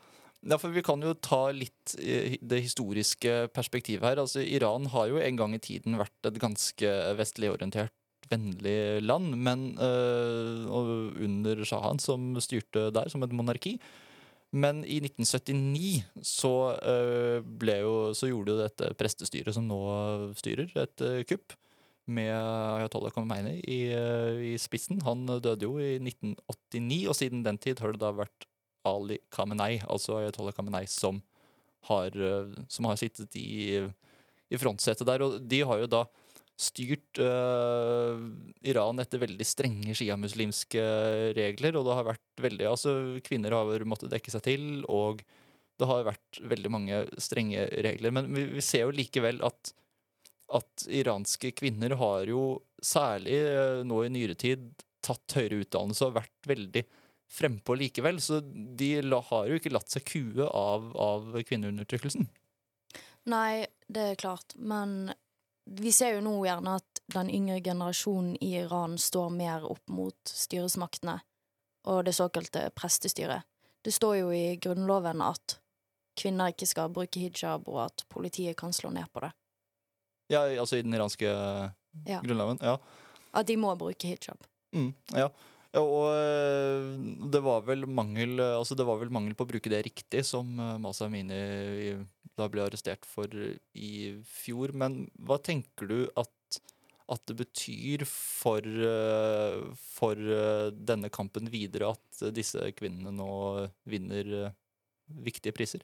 Ja, 0.47 0.59
for 0.59 0.71
vi 0.71 0.85
kan 0.87 1.03
jo 1.03 1.15
ta 1.19 1.49
litt 1.51 1.95
det 1.99 2.61
historiske 2.63 3.49
perspektivet 3.55 4.07
her. 4.07 4.21
Altså, 4.23 4.43
Iran 4.45 4.87
har 4.93 5.09
jo 5.11 5.23
en 5.23 5.39
gang 5.41 5.57
i 5.57 5.63
tiden 5.63 5.99
vært 5.99 6.31
et 6.31 6.39
ganske 6.43 6.93
vestlig 7.19 7.51
orientert, 7.51 7.95
vennlig 8.31 9.03
land, 9.03 9.35
men 9.37 9.71
øh, 9.81 10.69
under 10.69 11.65
Shahan 11.65 11.99
som 12.03 12.35
styrte 12.45 12.91
der 12.95 13.11
som 13.11 13.25
et 13.25 13.35
monarki. 13.35 13.79
Men 14.53 14.81
i 14.85 15.01
1979 15.05 16.05
så, 16.25 16.53
øh, 16.81 17.45
ble 17.45 17.81
jo, 17.83 17.95
så 18.17 18.31
gjorde 18.31 18.55
jo 18.55 18.61
dette 18.63 18.93
prestestyret 18.97 19.53
som 19.55 19.67
nå 19.69 19.81
styrer, 20.39 20.71
et 20.81 21.05
øh, 21.05 21.25
kupp 21.29 21.53
med 22.09 22.33
Ayatollah 22.33 23.13
Khomeini 23.13 23.59
i, 23.69 23.81
i 24.55 24.55
spissen. 24.57 25.03
Han 25.05 25.27
døde 25.29 25.67
jo 25.67 25.77
i 25.77 25.99
1989, 26.01 27.03
og 27.13 27.19
siden 27.19 27.45
den 27.45 27.59
tid 27.61 27.83
har 27.85 27.93
det 27.93 28.01
da 28.01 28.15
vært 28.17 28.48
Ali 28.87 29.19
Khamenei, 29.35 29.81
altså 29.89 30.19
Ayatollah 30.21 30.55
Khamenei, 30.57 30.87
som 30.91 31.21
har, 31.89 32.15
øh, 32.15 32.55
som 32.69 32.89
har 32.89 32.99
sittet 33.01 33.35
i, 33.39 33.79
i 34.51 34.61
frontsetet 34.61 35.07
der. 35.09 35.25
Og 35.25 35.39
de 35.49 35.63
har 35.67 35.83
jo 35.83 35.91
da 35.91 36.05
styrt 36.59 37.21
uh, 37.23 38.19
Iran 38.67 38.99
etter 38.99 39.21
veldig 39.23 39.47
strenge 39.47 39.95
sjiamuslimske 39.95 40.83
regler, 41.37 41.79
og 41.79 41.87
det 41.87 41.95
har 41.95 42.09
vært 42.09 42.43
veldig 42.43 42.67
Altså, 42.67 42.95
kvinner 43.23 43.55
har 43.55 43.85
måttet 43.87 44.11
dekke 44.11 44.33
seg 44.35 44.43
til, 44.43 44.65
og 44.91 45.23
det 45.79 45.87
har 45.87 46.09
vært 46.09 46.41
veldig 46.51 46.73
mange 46.75 47.05
strenge 47.23 47.69
regler. 47.87 48.11
Men 48.11 48.33
vi, 48.35 48.49
vi 48.57 48.65
ser 48.65 48.89
jo 48.89 48.97
likevel 48.97 49.39
at 49.47 49.71
at 50.49 50.87
iranske 50.89 51.51
kvinner 51.57 51.93
har 52.01 52.29
jo 52.31 52.43
særlig 52.81 53.37
øh, 53.37 53.83
nå 53.85 54.01
i 54.05 54.13
nyere 54.13 54.37
tid 54.39 54.71
tatt 55.05 55.37
høyere 55.37 55.63
utdannelse 55.65 56.09
og 56.09 56.17
vært 56.17 56.49
veldig 56.49 56.85
frempå 57.29 57.75
likevel. 57.77 58.21
Så 58.21 58.41
de 58.43 58.93
har 59.31 59.47
jo 59.49 59.59
ikke 59.59 59.73
latt 59.75 59.91
seg 59.93 60.05
kue 60.09 60.47
av, 60.49 60.91
av 60.97 61.33
kvinneundertrykkelsen. 61.49 62.29
Nei, 63.29 63.67
det 63.89 64.05
er 64.13 64.21
klart, 64.21 64.55
men 64.57 65.13
vi 65.69 65.93
ser 65.93 66.15
jo 66.17 66.23
nå 66.25 66.35
gjerne 66.47 66.79
at 66.81 67.03
den 67.13 67.29
yngre 67.33 67.59
generasjonen 67.61 68.39
i 68.41 68.55
Iran 68.63 68.97
står 68.99 69.31
mer 69.37 69.67
opp 69.69 69.85
mot 69.93 70.17
styresmaktene 70.33 71.19
og 71.89 72.05
det 72.09 72.15
såkalte 72.17 72.67
prestestyret. 72.77 73.45
Det 73.85 73.93
står 73.95 74.17
jo 74.23 74.31
i 74.35 74.57
grunnloven 74.61 75.21
at 75.25 75.59
kvinner 76.19 76.51
ikke 76.53 76.67
skal 76.67 76.91
bruke 76.93 77.21
hijab, 77.23 77.69
og 77.71 77.79
at 77.85 78.03
politiet 78.11 78.57
kan 78.59 78.73
slå 78.75 78.91
ned 78.93 79.07
på 79.15 79.23
det. 79.23 79.31
Ja, 80.33 80.43
altså 80.61 80.77
i 80.77 80.83
den 80.85 80.97
iranske 80.97 81.29
Ja. 82.05 82.21
grunnloven. 82.21 82.59
Ja. 82.61 82.79
At 83.33 83.47
de 83.47 83.57
må 83.57 83.75
bruke 83.79 84.09
hijab. 84.11 84.41
Mm, 84.75 84.91
ja. 85.15 85.29
Og 85.77 86.07
øh, 86.15 86.95
det 87.29 87.43
var 87.45 87.67
vel 87.67 87.85
mangel 87.85 88.41
Altså 88.41 88.73
det 88.79 88.87
var 88.89 88.97
vel 89.03 89.13
mangel 89.13 89.35
på 89.37 89.45
å 89.45 89.51
bruke 89.51 89.69
det 89.69 89.83
riktig 89.85 90.23
som 90.25 90.55
øh, 90.57 90.79
Masa 90.81 91.09
Amini 91.09 91.99
da 92.39 92.47
ble 92.49 92.65
arrestert 92.65 93.05
for 93.05 93.29
i 93.75 93.93
fjor. 94.25 94.73
Men 94.73 95.03
hva 95.27 95.41
tenker 95.43 95.91
du 95.91 95.99
at, 96.17 96.61
at 97.11 97.25
det 97.27 97.35
betyr 97.41 98.05
for, 98.07 98.63
for 99.83 100.23
denne 100.71 101.11
kampen 101.11 101.51
videre 101.51 101.91
at 101.97 102.23
disse 102.31 102.63
kvinnene 102.79 103.11
nå 103.11 103.33
vinner 103.91 104.53
viktige 105.27 105.57
priser? 105.57 105.83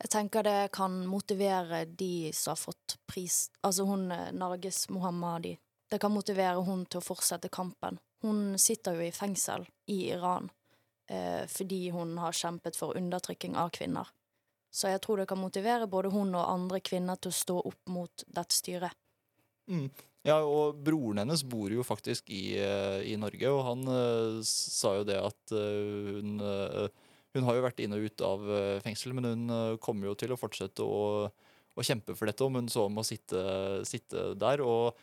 Jeg 0.00 0.12
tenker 0.14 0.46
det 0.46 0.70
kan 0.72 0.94
motivere 1.08 1.84
de 1.84 2.30
som 2.32 2.54
har 2.54 2.60
fått 2.60 2.96
pris 3.10 3.50
Altså 3.66 3.84
hun 3.88 4.08
eh, 4.14 4.30
Narges 4.32 4.86
Mohammadi. 4.92 5.56
Det 5.90 5.98
kan 5.98 6.14
motivere 6.14 6.62
hun 6.62 6.84
til 6.86 7.00
å 7.00 7.04
fortsette 7.04 7.50
kampen. 7.52 7.98
Hun 8.22 8.58
sitter 8.58 8.94
jo 8.94 9.06
i 9.08 9.14
fengsel 9.14 9.66
i 9.90 10.04
Iran 10.12 10.46
eh, 11.10 11.42
fordi 11.50 11.88
hun 11.90 12.14
har 12.22 12.36
kjempet 12.36 12.78
for 12.78 12.98
undertrykking 12.98 13.56
av 13.58 13.72
kvinner. 13.74 14.12
Så 14.70 14.92
jeg 14.92 15.02
tror 15.02 15.18
det 15.18 15.26
kan 15.30 15.40
motivere 15.40 15.90
både 15.90 16.12
hun 16.14 16.30
og 16.38 16.46
andre 16.46 16.78
kvinner 16.84 17.18
til 17.18 17.32
å 17.32 17.38
stå 17.40 17.56
opp 17.72 17.90
mot 17.90 18.24
dette 18.28 18.54
styret. 18.54 18.94
Mm. 19.70 19.88
Ja, 20.26 20.36
og 20.44 20.82
broren 20.84 21.22
hennes 21.22 21.42
bor 21.48 21.72
jo 21.72 21.84
faktisk 21.86 22.28
i, 22.30 22.58
eh, 22.60 23.00
i 23.08 23.16
Norge, 23.16 23.50
og 23.50 23.62
han 23.64 23.86
eh, 23.88 24.40
sa 24.46 24.98
jo 24.98 25.06
det 25.08 25.16
at 25.20 25.56
eh, 25.56 26.18
hun 26.20 26.90
Hun 27.30 27.44
har 27.46 27.54
jo 27.54 27.62
vært 27.62 27.78
inn 27.78 27.92
og 27.94 28.02
ut 28.02 28.22
av 28.26 28.40
fengsel, 28.82 29.12
men 29.14 29.24
hun 29.28 29.76
kommer 29.78 30.08
jo 30.08 30.16
til 30.18 30.32
å 30.34 30.36
fortsette 30.36 30.82
å, 30.82 31.30
å 31.30 31.84
kjempe 31.86 32.16
for 32.18 32.26
dette 32.26 32.42
om 32.42 32.56
hun 32.58 32.66
så 32.66 32.88
må 32.90 33.04
sitte, 33.06 33.38
sitte 33.86 34.32
der. 34.34 34.64
Og, 34.66 34.98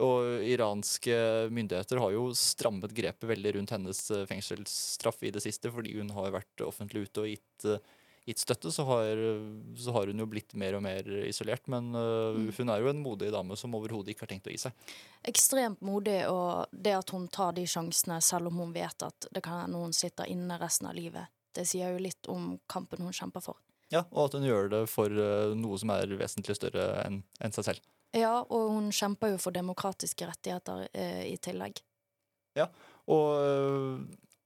og 0.00 0.44
iranske 0.48 1.16
myndigheter 1.52 1.98
har 2.00 2.12
jo 2.14 2.28
strammet 2.36 2.94
grepet 2.96 3.28
veldig 3.28 3.56
rundt 3.58 3.74
hennes 3.74 4.04
eh, 4.10 4.22
fengselsstraff 4.30 5.22
i 5.26 5.32
det 5.34 5.42
siste, 5.44 5.72
fordi 5.74 5.96
hun 5.98 6.10
har 6.16 6.30
vært 6.32 6.64
offentlig 6.64 7.08
ute 7.08 7.24
og 7.26 7.28
gitt 7.34 7.66
eh, 7.68 7.82
gitt 8.22 8.38
støtte, 8.38 8.70
så 8.70 8.84
har, 8.86 9.18
så 9.74 9.90
har 9.96 10.06
hun 10.06 10.20
jo 10.22 10.28
blitt 10.30 10.52
mer 10.54 10.76
og 10.78 10.82
mer 10.84 11.02
isolert. 11.26 11.64
Men 11.66 11.88
øh, 11.98 12.36
Mm. 12.38 12.52
hun 12.54 12.68
er 12.70 12.78
jo 12.84 12.90
en 12.92 13.00
modig 13.02 13.32
dame 13.34 13.56
som 13.58 13.74
overhodet 13.74 14.12
ikke 14.14 14.22
har 14.22 14.30
tenkt 14.30 14.46
å 14.46 14.52
gi 14.54 14.60
seg. 14.62 14.72
Ekstremt 15.26 15.82
modig, 15.82 16.20
og 16.30 16.70
det 16.70 16.94
at 17.00 17.10
hun 17.10 17.26
tar 17.28 17.50
de 17.58 17.64
sjansene 17.66 18.20
selv 18.22 18.46
om 18.52 18.60
hun 18.62 18.72
vet 18.72 19.02
at 19.02 19.26
det 19.34 19.42
kan 19.42 19.64
hende 19.64 19.80
hun 19.82 19.92
sitter 19.92 20.30
inne 20.30 20.54
resten 20.62 20.86
av 20.86 20.94
livet, 20.94 21.26
det 21.58 21.66
sier 21.66 21.90
jo 21.90 21.98
litt 21.98 22.30
om 22.30 22.60
kampen 22.70 23.02
hun 23.02 23.12
kjemper 23.12 23.42
for. 23.42 23.58
Ja, 23.90 24.04
Og 24.12 24.30
at 24.30 24.38
hun 24.38 24.46
gjør 24.46 24.70
det 24.70 24.84
for 24.88 25.10
noe 25.58 25.76
som 25.82 25.90
er 25.90 26.06
vesentlig 26.16 26.54
større 26.56 27.02
enn 27.02 27.24
enn 27.42 27.52
seg 27.52 27.66
selv. 27.72 27.82
Ja, 28.16 28.42
og 28.44 28.74
hun 28.74 28.90
kjemper 28.92 29.32
jo 29.32 29.38
for 29.40 29.54
demokratiske 29.56 30.26
rettigheter 30.28 30.84
eh, 30.92 31.22
i 31.32 31.38
tillegg. 31.40 31.80
Ja, 32.58 32.66
og 33.08 33.28
øh, 33.40 34.02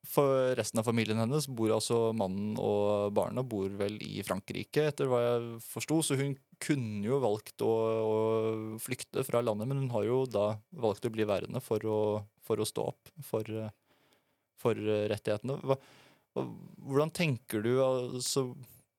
for 0.06 0.52
resten 0.54 0.78
av 0.78 0.86
familien 0.86 1.18
hennes 1.18 1.48
bor 1.50 1.72
altså 1.74 2.12
mannen 2.14 2.54
og 2.62 3.10
barna 3.16 3.42
bor 3.42 3.66
vel 3.80 3.96
i 4.06 4.22
Frankrike, 4.26 4.84
etter 4.92 5.10
hva 5.10 5.18
jeg 5.24 5.48
forsto. 5.66 5.98
Så 6.06 6.18
hun 6.20 6.36
kunne 6.62 7.02
jo 7.08 7.18
valgt 7.24 7.64
å, 7.66 7.72
å 8.06 8.20
flykte 8.82 9.26
fra 9.26 9.42
landet, 9.42 9.66
men 9.66 9.82
hun 9.82 9.90
har 9.96 10.06
jo 10.06 10.20
da 10.30 10.46
valgt 10.78 11.08
å 11.08 11.12
bli 11.12 11.26
værende 11.26 11.58
for 11.64 11.82
å, 11.90 11.98
for 12.46 12.62
å 12.62 12.68
stå 12.68 12.86
opp 12.92 13.10
for, 13.26 13.50
for 14.62 14.78
rettighetene. 15.10 15.58
Hva- 15.66 15.80
hvordan 16.36 17.10
tenker 17.16 17.62
du 17.64 17.78
altså, 17.80 18.50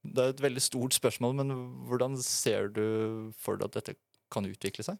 Det 0.01 0.23
er 0.23 0.31
et 0.33 0.41
veldig 0.41 0.61
stort 0.63 0.95
spørsmål, 0.97 1.35
men 1.37 1.51
hvordan 1.89 2.15
ser 2.23 2.69
du 2.73 3.31
for 3.37 3.59
deg 3.59 3.67
at 3.69 3.79
dette 3.79 3.97
kan 4.31 4.47
utvikle 4.47 4.85
seg? 4.85 4.97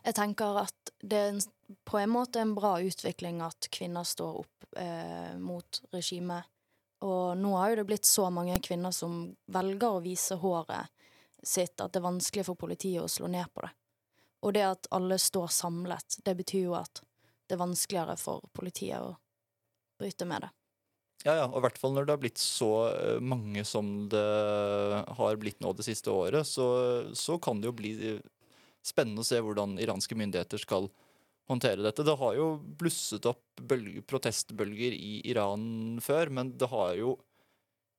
Jeg 0.00 0.16
tenker 0.16 0.62
at 0.62 0.92
det 1.00 1.18
er 1.18 1.40
på 1.84 1.98
en 2.00 2.12
måte 2.12 2.40
en 2.40 2.54
bra 2.56 2.78
utvikling 2.80 3.42
at 3.44 3.68
kvinner 3.72 4.06
står 4.06 4.40
opp 4.42 4.78
eh, 4.80 5.36
mot 5.38 5.82
regimet. 5.92 6.48
Og 7.04 7.36
nå 7.38 7.52
har 7.56 7.72
jo 7.72 7.80
det 7.80 7.86
blitt 7.88 8.08
så 8.08 8.28
mange 8.32 8.58
kvinner 8.64 8.92
som 8.92 9.22
velger 9.52 9.96
å 9.96 10.02
vise 10.04 10.36
håret 10.40 10.88
sitt 11.42 11.80
at 11.80 11.92
det 11.92 12.00
er 12.00 12.08
vanskelig 12.08 12.44
for 12.48 12.60
politiet 12.60 13.04
å 13.04 13.08
slå 13.08 13.28
ned 13.32 13.48
på 13.54 13.64
det. 13.64 13.72
Og 14.40 14.56
det 14.56 14.64
at 14.64 14.88
alle 14.96 15.18
står 15.20 15.52
samlet, 15.52 16.20
det 16.24 16.34
betyr 16.36 16.66
jo 16.68 16.76
at 16.76 17.02
det 17.48 17.56
er 17.56 17.64
vanskeligere 17.64 18.16
for 18.20 18.48
politiet 18.56 19.00
å 19.00 19.14
bryte 20.00 20.28
med 20.28 20.46
det. 20.46 20.50
Ja, 21.26 21.34
ja, 21.36 21.46
og 21.50 21.58
i 21.58 21.64
hvert 21.66 21.76
fall 21.76 21.92
når 21.92 22.06
det 22.08 22.14
har 22.14 22.20
blitt 22.22 22.40
så 22.40 22.70
eh, 22.88 23.18
mange 23.20 23.64
som 23.68 24.06
det 24.12 24.24
har 25.18 25.40
blitt 25.40 25.60
nå 25.60 25.74
det 25.76 25.84
siste 25.84 26.12
året, 26.14 26.48
så, 26.48 26.66
så 27.12 27.36
kan 27.42 27.60
det 27.60 27.68
jo 27.68 27.76
bli 27.76 27.92
eh, 28.14 28.22
spennende 28.86 29.20
å 29.20 29.28
se 29.28 29.40
hvordan 29.44 29.76
iranske 29.84 30.16
myndigheter 30.16 30.62
skal 30.62 30.88
håndtere 31.50 31.84
dette. 31.84 32.06
Det 32.06 32.16
har 32.16 32.38
jo 32.38 32.48
blusset 32.80 33.28
opp 33.28 33.60
bølge, 33.60 34.00
protestbølger 34.08 34.96
i 34.96 35.18
Iran 35.28 36.00
før, 36.00 36.32
men 36.32 36.54
det 36.56 36.70
har 36.72 36.96
jo 36.96 37.18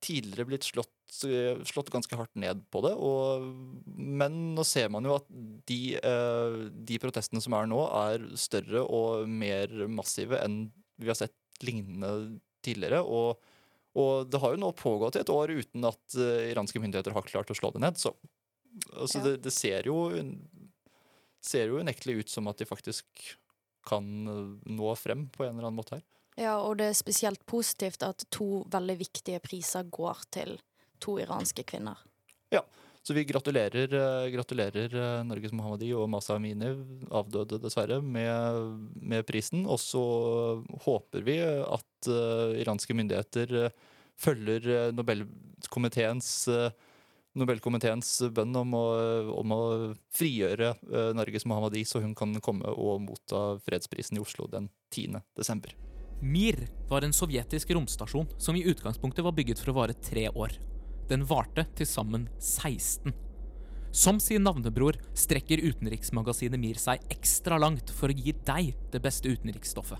tidligere 0.02 0.50
blitt 0.50 0.66
slått, 0.66 1.22
eh, 1.30 1.62
slått 1.70 1.94
ganske 1.94 2.18
hardt 2.18 2.34
ned 2.42 2.66
på 2.74 2.82
det. 2.88 2.98
Og, 2.98 3.46
men 3.86 4.44
nå 4.58 4.66
ser 4.66 4.90
man 4.90 5.06
jo 5.06 5.20
at 5.20 5.30
de, 5.70 5.82
de 6.90 7.04
protestene 7.04 7.44
som 7.46 7.54
er 7.54 7.70
nå, 7.70 7.86
er 8.02 8.32
større 8.34 8.82
og 8.82 9.30
mer 9.30 9.84
massive 9.94 10.42
enn 10.42 10.64
vi 10.98 11.14
har 11.14 11.22
sett 11.22 11.38
lignende 11.62 12.42
tidligere. 12.66 13.02
Og, 13.04 13.42
og 14.00 14.30
det 14.32 14.42
har 14.44 14.56
jo 14.56 14.62
nå 14.64 14.72
pågått 14.78 15.18
i 15.20 15.24
et 15.24 15.34
år 15.34 15.54
uten 15.58 15.88
at 15.90 16.18
uh, 16.18 16.50
iranske 16.52 16.82
myndigheter 16.82 17.16
har 17.16 17.28
klart 17.28 17.52
å 17.52 17.58
slå 17.58 17.74
det 17.76 17.84
ned. 17.84 18.00
Så 18.02 18.14
altså, 18.96 19.20
Ja. 19.20 19.26
det, 19.30 19.38
det 19.48 19.56
ser 19.56 19.90
jo 19.90 20.10
ser 21.42 21.72
jo 21.72 21.82
unektelig 21.82 22.22
ut 22.22 22.30
som 22.30 22.48
at 22.52 22.62
de 22.62 22.68
faktisk 22.70 23.06
kan 23.88 24.06
eh, 24.30 24.70
nå 24.70 24.96
frem 24.96 25.26
på 25.34 25.44
en 25.44 25.56
eller 25.56 25.72
annen 25.72 25.80
måte 25.80 25.98
her. 25.98 26.04
Ja, 26.40 26.60
og 26.62 26.78
det 26.80 26.92
er 26.92 26.98
spesielt 26.98 27.42
positivt 27.50 28.06
at 28.06 28.24
to 28.32 28.62
veldig 28.72 28.96
viktige 29.02 29.42
priser 29.44 29.90
går 29.90 30.22
til 30.32 30.60
to 31.02 31.18
iranske 31.20 31.66
kvinner. 31.68 31.98
Så 33.02 33.14
vi 33.14 33.24
gratulerer, 33.26 33.94
eh, 33.94 34.30
gratulerer 34.30 34.94
eh, 34.96 35.24
Norges 35.26 35.54
Mohammadi 35.58 35.90
og 35.98 36.06
Masa 36.10 36.36
Amini, 36.38 36.70
avdøde 37.10 37.58
dessverre, 37.64 37.98
med, 38.02 38.78
med 38.94 39.26
prisen. 39.26 39.66
Og 39.66 39.82
så 39.82 40.04
håper 40.86 41.26
vi 41.26 41.40
at 41.42 42.12
eh, 42.12 42.62
iranske 42.62 42.94
myndigheter 42.94 43.72
følger 44.22 44.94
Nobelkomiteens 44.94 46.50
Nobelkomiteens 47.32 48.10
bønn 48.36 48.58
om 48.60 48.74
å, 48.76 48.86
om 49.40 49.54
å 49.56 49.62
frigjøre 50.12 50.74
Norges 51.16 51.46
Mohammadi, 51.48 51.86
så 51.88 52.02
hun 52.04 52.12
kan 52.14 52.36
komme 52.44 52.68
og 52.76 53.00
motta 53.06 53.56
fredsprisen 53.64 54.20
i 54.20 54.22
Oslo 54.22 54.50
den 54.52 54.68
10. 54.92 55.16
desember. 55.40 55.72
Mir 56.22 56.60
var 56.92 57.08
en 57.08 57.16
sovjetisk 57.16 57.72
romstasjon 57.72 58.28
som 58.38 58.60
i 58.60 58.66
utgangspunktet 58.68 59.24
var 59.26 59.34
bygget 59.40 59.64
for 59.64 59.72
å 59.72 59.78
vare 59.80 59.96
tre 59.96 60.28
år. 60.28 60.60
Den 61.12 61.26
varte 61.28 61.66
til 61.76 61.88
sammen 61.90 62.30
16. 62.40 63.12
Som 63.92 64.22
sin 64.24 64.46
navnebror 64.48 64.96
strekker 65.12 65.60
utenriksmagasinet 65.60 66.62
Mir 66.62 66.80
seg 66.80 67.04
ekstra 67.12 67.58
langt 67.60 67.92
for 67.92 68.08
å 68.08 68.16
gi 68.16 68.32
deg 68.48 68.72
det 68.94 69.02
beste 69.04 69.34
utenriksstoffet. 69.34 70.00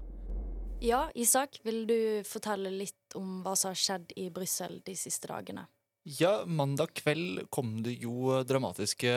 Ja, 0.82 1.10
Isak, 1.12 1.60
vil 1.68 1.84
du 1.90 1.98
fortelle 2.26 2.72
litt 2.72 3.18
om 3.20 3.42
hva 3.44 3.58
som 3.60 3.74
har 3.74 3.82
skjedd 3.82 4.16
i 4.16 4.30
Brussel 4.34 4.80
de 4.88 4.96
siste 4.96 5.28
dagene? 5.30 5.68
Ja, 6.08 6.48
mandag 6.50 6.96
kveld 6.98 7.44
kom 7.54 7.76
det 7.86 8.00
jo 8.02 8.40
dramatiske 8.48 9.12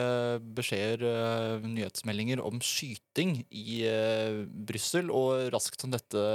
beskjeder, 0.58 1.06
eh, 1.08 1.64
nyhetsmeldinger 1.64 2.42
om 2.44 2.58
skyting 2.60 3.38
i 3.48 3.86
uh, 3.88 4.42
Brussel. 4.44 5.08
Og 5.08 5.48
raskt 5.54 5.80
som 5.80 5.94
dette 5.94 6.26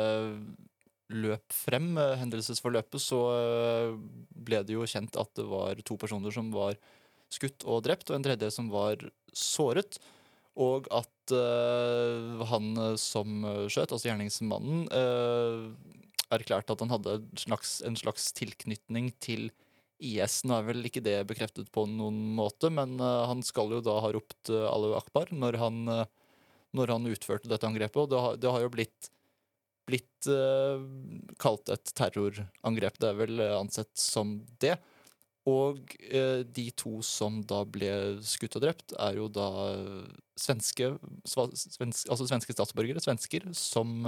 løp 1.10 1.54
frem, 1.54 1.92
eh, 1.98 2.16
hendelsesforløpet, 2.22 3.02
så 3.02 3.20
eh, 3.34 3.98
ble 4.30 4.62
det 4.66 4.76
jo 4.76 4.88
kjent 4.90 5.18
at 5.20 5.32
det 5.38 5.46
var 5.50 5.82
to 5.86 5.98
personer 5.98 6.34
som 6.34 6.52
var 6.54 6.78
skutt 7.34 7.66
og 7.66 7.84
drept, 7.86 8.10
og 8.10 8.20
en 8.20 8.26
tredje 8.26 8.52
som 8.54 8.70
var 8.74 9.02
såret. 9.34 10.00
Og 10.60 10.90
at 10.92 11.32
uh, 11.32 12.42
han 12.50 12.74
som 13.00 13.46
skjøt, 13.72 13.94
altså 13.94 14.10
gjerningsmannen, 14.10 14.90
uh, 14.92 15.70
erklærte 16.36 16.74
at 16.74 16.82
han 16.84 16.92
hadde 16.92 17.14
en 17.22 17.40
slags, 17.40 17.78
en 17.86 17.96
slags, 17.96 18.26
tilknytning 18.36 19.14
til 19.24 19.46
IS. 20.04 20.42
Nå 20.44 20.58
er 20.58 20.66
vel 20.68 20.90
ikke 20.90 21.06
det 21.06 21.22
bekreftet 21.30 21.70
på 21.72 21.86
noen 21.88 22.18
måte, 22.36 22.74
men 22.74 22.98
uh, 23.00 23.30
han 23.30 23.46
skal 23.46 23.72
jo 23.78 23.80
da 23.86 24.02
ha 24.04 24.12
ropt 24.12 24.52
uh, 24.52 24.66
Alu 24.74 24.98
Akbar 24.98 25.32
når 25.32 25.62
han, 25.62 25.80
når 26.76 26.96
han 26.98 27.08
utførte 27.14 27.48
dette 27.48 27.70
angrepet. 27.70 28.02
Og 28.04 28.12
det 28.12 28.26
har, 28.26 28.42
det 28.42 28.52
har 28.58 28.66
jo 28.66 28.74
blitt 28.74 29.14
blitt 29.90 30.30
uh, 30.30 30.80
kalt 31.42 31.70
et 31.74 31.92
terrorangrep. 31.98 33.00
Det 33.02 33.10
er 33.10 33.20
vel 33.20 33.42
uh, 33.42 33.58
ansett 33.60 33.92
som 34.00 34.38
det. 34.62 34.76
Og 35.50 35.82
uh, 36.14 36.42
de 36.46 36.66
to 36.78 37.00
som 37.06 37.42
da 37.48 37.64
ble 37.66 37.92
skutt 38.26 38.60
og 38.60 38.66
drept, 38.68 38.94
er 39.00 39.18
jo 39.20 39.30
da 39.34 39.50
svenske, 40.40 40.94
svensk, 41.28 42.08
altså 42.08 42.30
svenske 42.30 42.56
statsborgere, 42.56 43.02
svensker, 43.04 43.50
som 43.58 44.06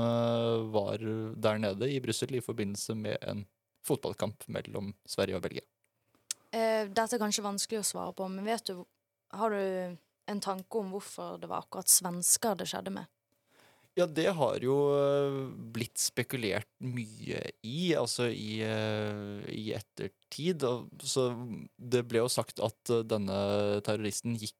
var 0.71 1.01
der 1.43 1.57
nede 1.59 1.89
i 1.91 1.99
Brussel 1.99 2.37
i 2.37 2.43
forbindelse 2.43 2.95
med 2.95 3.17
en 3.27 3.43
fotballkamp 3.83 4.45
mellom 4.47 4.93
Sverige 5.09 5.35
og 5.35 5.43
Belgia. 5.43 5.65
dette 6.53 7.17
er 7.17 7.19
kanskje 7.19 7.43
vanskelig 7.43 7.81
å 7.81 7.89
svare 7.89 8.15
på, 8.15 8.29
men 8.31 8.47
vet 8.47 8.71
du, 8.71 8.85
har 9.35 9.51
du 9.51 9.97
en 10.31 10.43
tanke 10.43 10.79
om 10.79 10.93
hvorfor 10.95 11.35
det 11.41 11.51
var 11.51 11.65
akkurat 11.65 11.91
svensker 11.91 12.55
det 12.55 12.69
skjedde 12.71 12.95
med? 12.95 13.11
Ja, 13.99 14.05
det 14.07 14.29
har 14.37 14.61
jo 14.63 14.75
eh, 14.95 15.33
blitt 15.75 15.99
spekulert 15.99 16.69
mye 16.79 17.41
i, 17.67 17.91
altså 17.99 18.29
i, 18.31 18.63
eh, 18.63 19.41
i 19.51 19.75
ettertid. 19.75 20.63
Så 21.03 21.35
det 21.75 22.07
ble 22.07 22.23
jo 22.23 22.29
sagt 22.31 22.63
at 22.63 22.87
eh, 22.93 23.03
denne 23.03 23.35
terroristen 23.85 24.35
gikk 24.39 24.55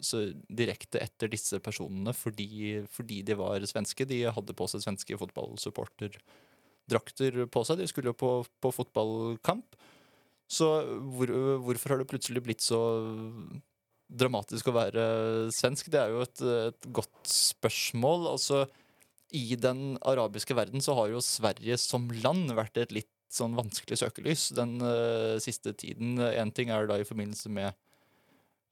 så 0.00 0.32
direkte 0.48 0.96
etter 1.04 1.28
disse 1.28 1.60
personene 1.60 2.14
fordi, 2.16 2.80
fordi, 2.88 3.20
de 3.26 3.34
var 3.36 3.60
svenske. 3.68 4.06
De 4.08 4.24
hadde 4.32 4.54
på 4.56 4.64
seg 4.70 4.80
svenske 4.80 5.12
fotballsupporterdrakter 5.20 7.44
på 7.44 7.64
seg. 7.66 7.78
De 7.82 7.86
skulle 7.90 8.08
jo 8.14 8.20
på, 8.22 8.30
på 8.64 8.68
fotballkamp. 8.78 9.76
Så 10.48 10.88
hvor, 11.18 11.28
hvorfor 11.66 11.88
har 11.92 11.98
det 12.00 12.08
plutselig 12.14 12.40
blitt 12.46 12.64
så 12.64 12.80
dramatisk 14.08 14.68
å 14.70 14.76
være 14.76 15.04
svensk? 15.54 15.90
Det 15.92 16.00
er 16.00 16.12
jo 16.12 16.24
et, 16.24 16.42
et 16.70 16.88
godt 16.94 17.30
spørsmål. 17.30 18.28
Altså, 18.34 18.64
I 19.34 19.56
den 19.60 19.96
arabiske 20.04 20.56
verden 20.56 20.84
så 20.84 20.96
har 20.98 21.12
jo 21.12 21.24
Sverige 21.24 21.78
som 21.80 22.10
land 22.22 22.52
vært 22.56 22.80
et 22.82 22.94
litt 22.94 23.10
sånn 23.34 23.56
vanskelig 23.58 23.98
søkelys 23.98 24.50
den 24.54 24.76
uh, 24.82 25.40
siste 25.42 25.74
tiden. 25.78 26.18
Én 26.22 26.52
ting 26.54 26.70
er 26.70 26.86
da 26.86 27.00
i 27.00 27.06
forbindelse 27.06 27.50
med 27.50 27.72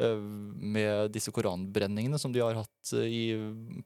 uh, 0.02 0.20
med 0.22 1.10
disse 1.14 1.32
koranbrenningene 1.34 2.20
som 2.20 2.34
de 2.34 2.44
har 2.44 2.60
hatt 2.60 2.92
uh, 2.94 3.02
i, 3.02 3.34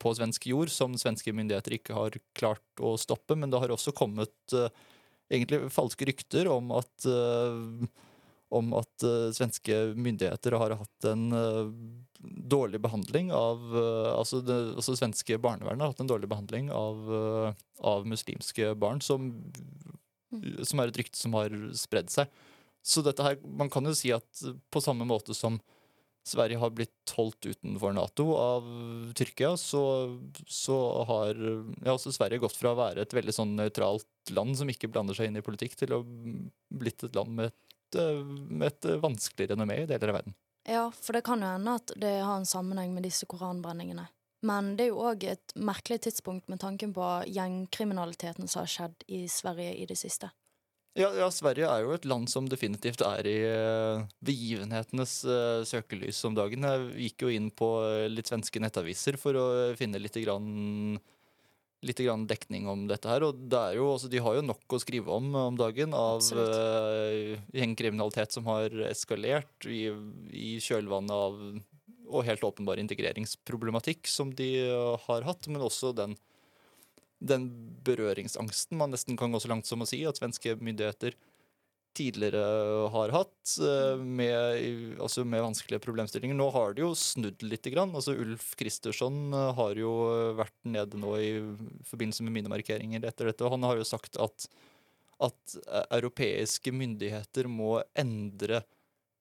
på 0.03 0.13
svensk 0.19 0.49
jord, 0.51 0.73
som 0.73 0.99
svenske 1.01 1.33
myndigheter 1.33 1.79
ikke 1.79 1.97
har 1.97 2.19
klart 2.37 2.85
å 2.85 2.97
stoppe. 3.01 3.39
Men 3.39 3.53
det 3.53 3.63
har 3.63 3.73
også 3.73 3.97
kommet 3.97 4.57
egentlig 5.33 5.65
falske 5.75 6.07
rykter 6.07 6.47
om 6.53 6.69
at 6.77 7.09
om 8.55 8.75
at 8.79 9.07
uh, 9.07 9.31
svenske 9.35 9.75
myndigheter 9.99 10.55
har 10.59 10.77
hatt 10.79 11.09
en 11.11 11.25
uh, 11.35 11.71
dårlig 12.21 12.81
behandling 12.83 13.33
av 13.35 13.63
uh, 13.75 14.13
altså, 14.15 14.41
det, 14.45 14.57
altså 14.79 14.97
svenske 14.99 15.39
barnevernet 15.43 15.83
har 15.83 15.95
hatt 15.95 16.03
en 16.05 16.11
dårlig 16.11 16.31
behandling 16.31 16.71
av, 16.75 17.11
av 17.83 18.07
muslimske 18.07 18.75
barn, 18.79 19.03
som, 19.03 19.33
som, 20.63 20.83
er 20.83 20.93
et 20.93 21.01
rykte 21.03 21.19
som 21.19 21.35
har 21.39 21.55
spredd 21.77 22.13
seg. 22.13 22.31
Så 22.87 23.03
dette 23.03 23.25
her, 23.25 23.41
man 23.43 23.71
kan 23.73 23.87
jo 23.87 23.97
si 23.99 24.13
at 24.15 24.45
på 24.71 24.83
samme 24.83 25.07
måte 25.09 25.35
som 25.35 25.59
Sverige 26.27 26.59
har 26.59 26.73
blitt 26.75 27.13
holdt 27.15 27.47
utenfor 27.47 27.93
Nato 27.95 28.33
av 28.35 28.65
Tyrkia, 29.15 29.53
så, 29.59 29.83
så 30.51 30.79
har 31.07 31.39
ja, 31.87 31.95
Sverige 32.03 32.43
gått 32.43 32.59
fra 32.59 32.73
å 32.75 32.79
være 32.79 33.05
et 33.05 33.15
veldig 33.15 33.35
sånn 33.35 33.55
nøytralt 33.59 34.33
land 34.35 34.59
som 34.59 34.71
ikke 34.71 34.91
blander 34.91 35.15
seg 35.15 35.31
inn 35.31 35.39
i 35.39 35.45
politikk, 35.47 35.77
til 35.79 35.95
å 35.95 36.01
blitt 36.75 37.07
et 37.07 37.15
land 37.15 37.39
med 37.39 37.55
et 37.95 38.89
eh, 38.89 38.99
vanskelig 39.03 39.51
renommé 39.53 39.83
i 39.83 39.87
deler 39.87 40.13
av 40.13 40.19
verden. 40.21 40.37
Ja, 40.67 40.89
for 40.91 41.15
det 41.15 41.23
kan 41.27 41.43
jo 41.43 41.53
hende 41.53 41.77
at 41.79 41.93
det 41.95 42.17
har 42.27 42.41
en 42.41 42.49
sammenheng 42.49 42.95
med 42.95 43.07
disse 43.07 43.29
koranbrenningene. 43.31 44.09
Men 44.47 44.75
det 44.77 44.87
er 44.87 44.91
jo 44.91 45.05
òg 45.07 45.29
et 45.31 45.55
merkelig 45.55 46.03
tidspunkt 46.07 46.51
med 46.51 46.61
tanken 46.61 46.93
på 46.95 47.07
gjengkriminaliteten 47.31 48.51
som 48.51 48.65
har 48.65 48.73
skjedd 48.73 49.07
i 49.07 49.25
Sverige 49.31 49.77
i 49.79 49.87
det 49.89 49.97
siste. 49.99 50.33
Ja, 50.97 51.11
ja, 51.13 51.27
Sverige 51.31 51.69
er 51.69 51.85
jo 51.85 51.93
et 51.93 52.07
land 52.09 52.29
som 52.33 52.47
definitivt 52.49 53.03
er 53.05 53.27
i 53.29 53.37
uh, 53.45 54.05
begivenhetenes 54.25 55.19
uh, 55.29 55.61
søkelys 55.69 56.23
om 56.25 56.37
dagen. 56.39 56.65
Jeg 56.65 57.09
gikk 57.09 57.27
jo 57.27 57.33
inn 57.37 57.51
på 57.53 57.69
litt 58.09 58.31
svenske 58.31 58.63
nettaviser 58.65 59.19
for 59.21 59.37
å 59.37 59.47
finne 59.77 60.01
litt 60.01 60.17
grann 60.25 60.97
litt 61.85 62.01
dekning 62.29 62.67
om 62.69 62.87
dette 62.89 63.09
her. 63.09 63.25
Og 63.27 63.37
det 63.37 63.59
er 63.59 63.77
jo, 63.79 63.93
altså, 63.93 64.09
de 64.09 64.23
har 64.23 64.39
jo 64.39 64.45
nok 64.47 64.77
å 64.77 64.81
skrive 64.83 65.13
om 65.13 65.35
om 65.37 65.57
dagen 65.59 65.95
av 65.97 66.23
uh, 66.23 67.37
gjengkriminalitet 67.53 68.33
som 68.33 68.47
har 68.47 68.71
eskalert 68.89 69.67
i, 69.69 69.91
i 70.33 70.57
kjølvannet 70.63 71.13
av 71.13 71.41
og 72.07 72.23
helt 72.23 72.45
åpenbar 72.47 72.79
integreringsproblematikk 72.79 74.07
som 74.07 74.31
de 74.39 74.51
uh, 74.71 74.95
har 75.09 75.27
hatt, 75.27 75.49
men 75.51 75.65
også 75.67 75.91
den, 75.97 76.15
den 77.19 77.49
berøringsangsten 77.87 78.79
man 78.79 78.95
nesten 78.95 79.19
kan 79.19 79.35
gå 79.35 79.43
så 79.43 79.51
langt 79.51 79.67
som 79.67 79.83
å 79.83 79.89
si 79.89 80.05
at 80.07 80.21
svenske 80.21 80.55
myndigheter 80.61 81.17
tidligere 81.97 82.89
har 82.93 83.13
hatt, 83.15 83.57
eh, 83.65 83.97
med, 83.97 85.01
altså 85.01 85.25
med, 85.25 85.43
vanskelige 85.43 85.83
problemstillinger. 85.85 86.37
Nå 86.37 86.51
har 86.55 86.77
det 86.77 86.85
jo 86.85 86.93
snudd 86.99 87.43
litt. 87.47 87.69
Altså 87.77 88.15
Ulf 88.15 88.53
Kristersson 88.61 89.33
eh, 89.33 89.51
har 89.59 89.81
jo 89.81 89.93
vært 90.39 90.57
nede 90.69 91.01
nå 91.01 91.17
i 91.19 91.33
forbindelse 91.89 92.27
med 92.27 92.37
minnemarkeringer 92.39 93.09
etter 93.09 93.33
dette. 93.33 93.45
og 93.45 93.57
Han 93.57 93.69
har 93.69 93.81
jo 93.81 93.89
sagt 93.89 94.21
at, 94.23 94.49
at 95.25 95.59
eh, 95.65 95.85
europeiske 95.99 96.75
myndigheter 96.75 97.51
må 97.51 97.81
endre 97.97 98.65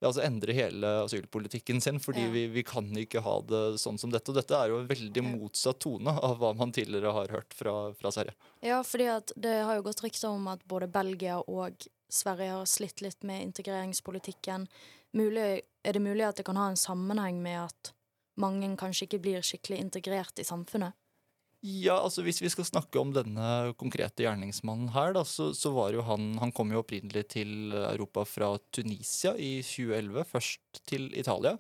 altså 0.06 0.22
endre 0.26 0.54
hele 0.54 0.90
asylpolitikken 1.06 1.80
sin, 1.82 2.00
fordi 2.04 2.26
ja. 2.26 2.32
vi, 2.34 2.46
vi, 2.54 2.64
kan 2.68 2.86
ikke 3.00 3.24
ha 3.26 3.36
det 3.48 3.64
sånn 3.82 3.98
som 3.98 4.12
dette. 4.14 4.32
Og 4.32 4.38
dette 4.38 4.58
er 4.58 4.72
jo 4.72 4.80
en 4.82 4.90
veldig 4.90 5.24
motsatt 5.26 5.80
tone 5.82 6.14
av 6.14 6.38
hva 6.42 6.52
man 6.58 6.74
tidligere 6.76 7.14
har 7.16 7.32
hørt 7.34 7.56
fra, 7.58 7.76
fra 7.98 8.12
Sverige. 8.14 8.36
Ja, 8.66 8.82
fordi 8.86 9.10
det 9.42 9.56
har 9.66 9.80
jo 9.80 9.86
gått 9.88 10.04
rykter 10.06 10.30
om 10.32 10.50
at 10.52 10.64
både 10.70 10.90
Belgia 10.92 11.40
og 11.42 11.88
Sverige 12.12 12.58
har 12.58 12.70
slitt 12.70 13.02
litt 13.02 13.24
med 13.28 13.44
integreringspolitikken. 13.50 14.68
Mulig, 15.16 15.64
er 15.84 15.96
det 15.96 16.04
mulig 16.04 16.26
at 16.28 16.40
det 16.40 16.46
kan 16.48 16.60
ha 16.60 16.70
en 16.72 16.80
sammenheng 16.80 17.42
med 17.44 17.66
at 17.66 17.92
mange 18.42 18.68
kanskje 18.80 19.08
ikke 19.08 19.24
blir 19.24 19.46
skikkelig 19.46 19.80
integrert 19.80 20.40
i 20.42 20.48
samfunnet? 20.48 20.96
Ja, 21.66 21.96
altså 21.98 22.22
Hvis 22.22 22.44
vi 22.44 22.50
skal 22.54 22.68
snakke 22.68 23.00
om 23.02 23.14
denne 23.16 23.74
konkrete 23.80 24.22
gjerningsmannen 24.22 24.92
her, 24.94 25.16
da, 25.16 25.24
så, 25.26 25.50
så 25.58 25.72
var 25.74 25.96
jo 25.96 26.04
han 26.06 26.36
Han 26.38 26.52
kom 26.54 26.70
jo 26.70 26.84
opprinnelig 26.84 27.24
til 27.34 27.74
Europa 27.74 28.26
fra 28.30 28.52
Tunisia 28.76 29.34
i 29.34 29.64
2011. 29.66 30.28
Først 30.30 30.84
til 30.86 31.10
Italia. 31.18 31.56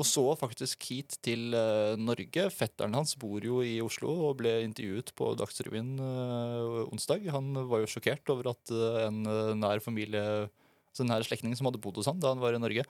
Og 0.00 0.06
så 0.08 0.22
faktisk 0.40 0.86
hit 0.88 1.18
til 1.20 1.52
uh, 1.52 1.98
Norge. 2.00 2.46
Fetteren 2.54 2.96
hans 2.96 3.12
bor 3.20 3.44
jo 3.44 3.60
i 3.60 3.74
Oslo 3.84 4.14
og 4.28 4.38
ble 4.40 4.54
intervjuet 4.64 5.12
på 5.18 5.34
Dagsrevyen 5.36 5.98
uh, 6.00 6.86
onsdag. 6.86 7.26
Han 7.34 7.52
var 7.68 7.82
jo 7.82 7.90
sjokkert 7.92 8.32
over 8.32 8.54
at 8.54 8.72
uh, 8.72 9.02
en 9.04 9.20
nær 9.60 9.84
familie, 9.84 10.48
altså 10.92 11.04
nær 11.04 11.26
slektning 11.28 11.52
som 11.58 11.68
hadde 11.68 11.82
bodd 11.82 12.00
hos 12.00 12.08
han 12.08 12.22
da 12.22 12.32
han 12.32 12.40
var 12.40 12.56
i 12.56 12.62
Norge, 12.62 12.86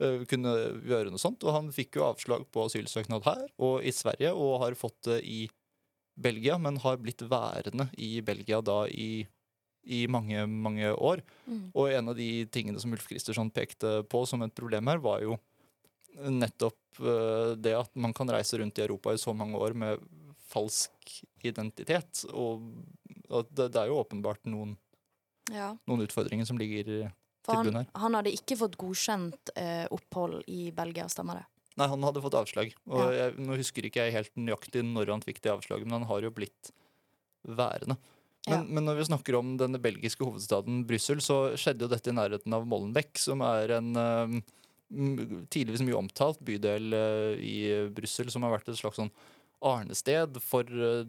eh, 0.00 0.20
kunne 0.28 0.52
gjøre 0.84 1.12
noe 1.12 1.22
sånt. 1.22 1.44
Og 1.48 1.56
han 1.56 1.72
fikk 1.72 1.96
jo 1.96 2.06
avslag 2.10 2.44
på 2.52 2.68
asylsøknad 2.68 3.24
her 3.28 3.46
og 3.56 3.88
i 3.88 3.94
Sverige, 3.94 4.34
og 4.36 4.60
har 4.66 4.78
fått 4.78 5.00
det 5.08 5.22
i 5.24 5.40
Belgia, 6.18 6.58
men 6.60 6.80
har 6.82 7.00
blitt 7.00 7.24
værende 7.30 7.88
i 7.96 8.18
Belgia 8.26 8.60
da 8.64 8.82
i, 8.90 9.26
i 9.86 10.06
mange, 10.10 10.44
mange 10.48 10.92
år. 10.92 11.22
Mm. 11.46 11.68
Og 11.72 11.92
en 11.94 12.12
av 12.12 12.18
de 12.18 12.30
tingene 12.52 12.80
som 12.82 12.92
Ulf 12.92 13.06
Kristersson 13.08 13.52
pekte 13.54 14.02
på 14.10 14.24
som 14.26 14.42
et 14.44 14.56
problem 14.56 14.90
her, 14.90 15.00
var 15.04 15.22
jo 15.24 15.38
nettopp 16.16 17.00
eh, 17.00 17.52
det 17.60 17.74
at 17.78 17.90
man 17.96 18.14
kan 18.16 18.30
reise 18.32 18.58
rundt 18.58 18.78
i 18.78 18.84
Europa 18.86 19.12
i 19.14 19.20
så 19.20 19.34
mange 19.36 19.58
år 19.60 19.74
med 19.78 20.02
falsk 20.48 21.18
identitet. 21.44 22.24
Og 22.32 22.64
det, 23.52 23.68
er 23.76 23.90
jo 23.90 24.00
åpenbart 24.02 24.46
noen, 24.48 24.76
Ja. 25.52 25.74
noen 25.86 26.06
utfordringer 26.06 26.46
som 26.48 26.58
ligger 26.58 27.10
For 27.44 27.54
til 27.62 27.70
bunn 27.70 27.82
her. 27.82 27.86
han 27.94 28.14
hadde 28.16 28.32
ikke 28.32 28.56
fått 28.60 28.76
godkjent 28.80 29.52
eh, 29.56 29.86
opphold 29.90 30.42
i 30.48 30.70
Belgia, 30.72 31.08
stemmer 31.08 31.42
det? 31.42 31.46
Nei, 31.78 31.86
han 31.86 32.02
hadde 32.02 32.22
fått 32.24 32.34
avslag. 32.34 32.72
Og 32.88 32.98
Ja. 33.04 33.10
jeg, 33.28 33.38
nå 33.38 33.56
husker 33.56 33.86
ikke 33.86 34.02
jeg 34.08 34.12
helt 34.16 34.34
nøyaktig 34.34 34.82
når 34.82 35.12
han 35.14 35.20
fikk 35.22 35.40
det 35.44 35.52
avslaget, 35.52 35.86
men 35.86 36.00
han 36.00 36.08
har 36.10 36.22
jo 36.22 36.30
blitt 36.34 36.72
værende. 37.46 37.96
Men, 38.48 38.64
men 38.72 38.84
når 38.88 38.96
vi 38.96 39.04
snakker 39.10 39.36
om 39.36 39.56
denne 39.60 39.78
belgiske 39.78 40.24
hovedstaden 40.24 40.86
Brussel, 40.88 41.20
så 41.20 41.54
skjedde 41.60 41.84
jo 41.84 41.90
dette 41.92 42.08
i 42.08 42.16
nærheten 42.16 42.54
av 42.56 42.64
Molenbeek, 42.66 43.18
som 43.20 43.42
er 43.44 43.74
en 43.76 43.90
eh, 43.96 44.40
tidligvis 44.88 45.84
mye 45.84 45.98
omtalt 45.98 46.40
bydel 46.44 46.94
eh, 46.96 47.34
i 47.44 47.56
Brussel, 47.94 48.30
som 48.32 48.46
har 48.46 48.54
vært 48.56 48.70
et 48.72 48.80
slags 48.80 49.00
sånn 49.00 49.12
arnested 49.68 50.38
for 50.44 50.64
eh, 50.64 51.08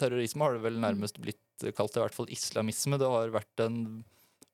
terrorisme, 0.00 0.44
har 0.44 0.56
det 0.56 0.64
vel 0.64 0.80
nærmest 0.80 1.20
blitt 1.22 1.42
kalt, 1.76 1.96
i 1.96 2.02
hvert 2.02 2.16
fall 2.16 2.30
islamisme. 2.32 2.98
Det 3.00 3.10
har 3.10 3.34
vært 3.34 3.64
en 3.64 3.80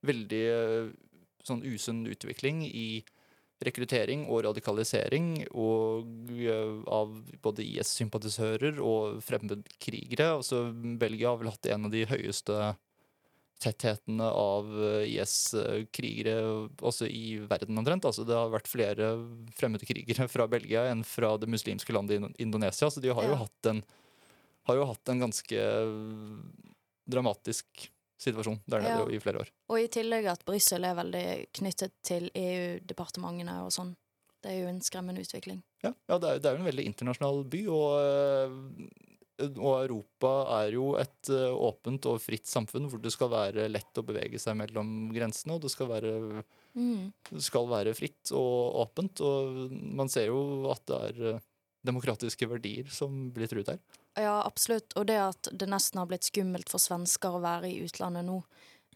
veldig 0.05 0.45
eh, 0.55 0.89
sånn 1.47 1.63
usunn 1.67 2.05
utvikling 2.11 2.65
i 2.67 3.05
rekruttering 3.65 4.25
og 4.27 4.43
radikalisering 4.49 5.47
og 5.55 6.09
av 6.91 7.13
både 7.45 7.65
IS-sympatisører 7.65 8.81
og 8.83 9.21
fremmedkrigere. 9.25 10.33
Altså, 10.41 10.67
Belgia 11.01 11.31
har 11.31 11.39
vel 11.41 11.53
hatt 11.53 11.71
en 11.71 11.87
av 11.89 11.95
de 11.95 12.03
høyeste 12.11 12.75
tetthetene 13.65 14.27
av 14.29 14.69
eh, 14.77 15.09
IS-krigere 15.17 16.37
også 16.85 17.09
i 17.09 17.39
verden 17.49 17.81
omtrent. 17.81 18.05
Altså, 18.09 18.27
det 18.29 18.37
har 18.37 18.53
vært 18.53 18.69
flere 18.71 19.15
fremmede 19.57 19.89
krigere 19.89 20.29
fra 20.31 20.47
Belgia 20.51 20.87
enn 20.93 21.03
fra 21.09 21.35
det 21.41 21.49
muslimske 21.53 21.97
landet 21.97 22.21
Indo- 22.21 22.35
Indonesia, 22.45 22.91
så 22.93 23.01
de 23.03 23.13
har 23.17 23.25
jo 23.27 23.35
Ja. 23.35 23.41
hatt 23.47 23.71
en, 23.73 23.83
har 24.69 24.77
jo 24.81 24.87
hatt 24.93 25.09
en 25.13 25.21
ganske 25.27 25.65
dramatisk 27.11 27.91
situasjon 28.21 28.61
der 28.71 28.81
nede 28.81 29.03
Ja. 29.05 29.17
i 29.17 29.19
flere 29.21 29.41
år. 29.43 29.49
Og 29.69 29.79
i 29.81 29.89
tillegg 29.89 30.27
at 30.31 30.45
Brussel 30.47 30.85
er 30.85 30.95
veldig 30.95 31.27
knyttet 31.53 31.93
til 32.03 32.31
EU-departementene 32.35 33.59
og 33.65 33.73
sånn. 33.73 33.97
Det 34.43 34.53
er 34.53 34.61
jo 34.63 34.69
en 34.69 34.81
skremmende 34.81 35.21
utvikling. 35.25 35.63
Ja, 35.83 35.93
ja 36.09 36.19
det, 36.19 36.29
er, 36.31 36.39
det 36.39 36.53
jo 36.53 36.61
en 36.63 36.69
veldig 36.71 36.85
internasjonal 36.87 37.45
by, 37.49 37.67
og, 37.73 37.91
øh, 38.01 38.89
og 39.43 39.73
Europa 39.81 40.33
er 40.61 40.75
jo 40.77 40.93
et 41.01 41.31
øh, 41.33 41.55
åpent 41.69 42.07
og 42.11 42.21
fritt 42.23 42.47
samfunn 42.47 42.87
hvor 42.91 43.03
det 43.03 43.13
skal 43.15 43.33
være 43.33 43.67
lett 43.71 43.99
å 43.99 44.05
bevege 44.07 44.39
seg 44.39 44.59
mellom 44.61 45.11
grensene, 45.15 45.57
og 45.57 45.65
det 45.65 45.73
skal 45.75 45.91
være, 45.91 46.45
Mm. 46.75 47.13
skal 47.39 47.69
være 47.71 47.95
fritt 47.95 48.33
og 48.35 48.81
åpent. 48.83 49.21
Og 49.23 49.71
man 49.71 50.09
ser 50.11 50.27
jo 50.27 50.71
at 50.73 50.83
det 50.91 50.97
er 51.09 51.21
øh, 51.35 51.43
demokratiske 51.87 52.49
verdier 52.51 52.89
som 52.91 53.29
blir 53.35 53.51
truet 53.51 53.75
her. 53.75 53.83
Ja, 54.19 54.41
absolutt. 54.47 54.95
Og 54.99 55.07
det 55.11 55.19
at 55.19 55.51
det 55.53 55.69
nesten 55.71 56.01
har 56.01 56.09
blitt 56.11 56.27
skummelt 56.27 56.71
for 56.71 56.83
svensker 56.83 57.35
å 57.35 57.43
være 57.43 57.71
i 57.71 57.81
utlandet 57.85 58.27
nå, 58.27 58.41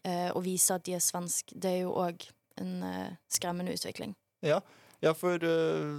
eh, 0.03 0.29
og 0.31 0.43
vise 0.47 0.75
at 0.75 0.85
de 0.87 0.95
er 0.97 1.03
svensk, 1.03 1.53
det 1.55 1.75
er 1.75 1.81
jo 1.83 1.95
òg 1.99 2.27
en 2.59 2.83
eh, 2.83 3.15
skremmende 3.31 3.75
utvikling. 3.75 4.15
Ja, 4.45 4.61
ja 5.03 5.13
for 5.17 5.35
eh, 5.35 5.89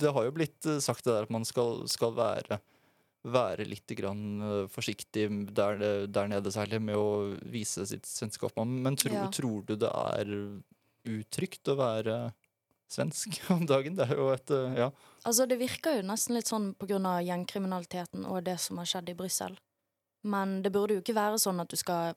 det 0.00 0.14
har 0.14 0.26
jo 0.26 0.36
blitt 0.36 0.66
øh, 0.66 0.80
sagt 0.82 1.04
det 1.04 1.14
der 1.14 1.26
at 1.28 1.34
man 1.34 1.46
skal, 1.48 1.84
skal 1.90 2.14
være 2.16 2.60
være 3.26 3.66
litt 3.68 3.92
grann 3.98 4.40
øh, 4.40 4.68
forsiktig 4.72 5.26
der, 5.54 6.06
der 6.08 6.28
nede, 6.30 6.52
særlig 6.54 6.80
med 6.80 6.96
å 6.96 7.36
vise 7.52 7.84
sitt 7.86 8.06
svenskap. 8.08 8.56
Men 8.64 8.96
tro, 8.96 9.12
Ja. 9.12 9.26
tror 9.28 9.64
du 9.68 9.76
det 9.76 9.90
er 9.90 10.30
utrygt 11.10 11.68
å 11.68 11.76
være 11.76 12.32
svensk 12.90 13.40
om 13.54 13.66
dagen? 13.68 13.96
Det 13.98 14.08
er 14.08 14.16
jo 14.16 14.30
et 14.32 14.50
øh, 14.56 14.76
Ja. 14.78 14.90
Altså, 15.24 15.46
det 15.46 15.58
virker 15.60 15.98
jo 15.98 16.06
nesten 16.08 16.34
litt 16.38 16.48
sånn 16.48 16.72
av 16.80 17.20
gjengkriminaliteten 17.26 18.24
og 18.24 18.44
det 18.44 18.56
som 18.60 18.78
har 18.80 18.88
skjedd 18.88 19.12
i 19.12 19.14
Brussel. 19.18 19.58
Men 20.24 20.62
det 20.62 20.72
burde 20.72 20.96
jo 20.96 21.00
ikke 21.04 21.16
være 21.16 21.38
sånn 21.40 21.60
at 21.60 21.68
du 21.72 21.76
skal 21.80 22.14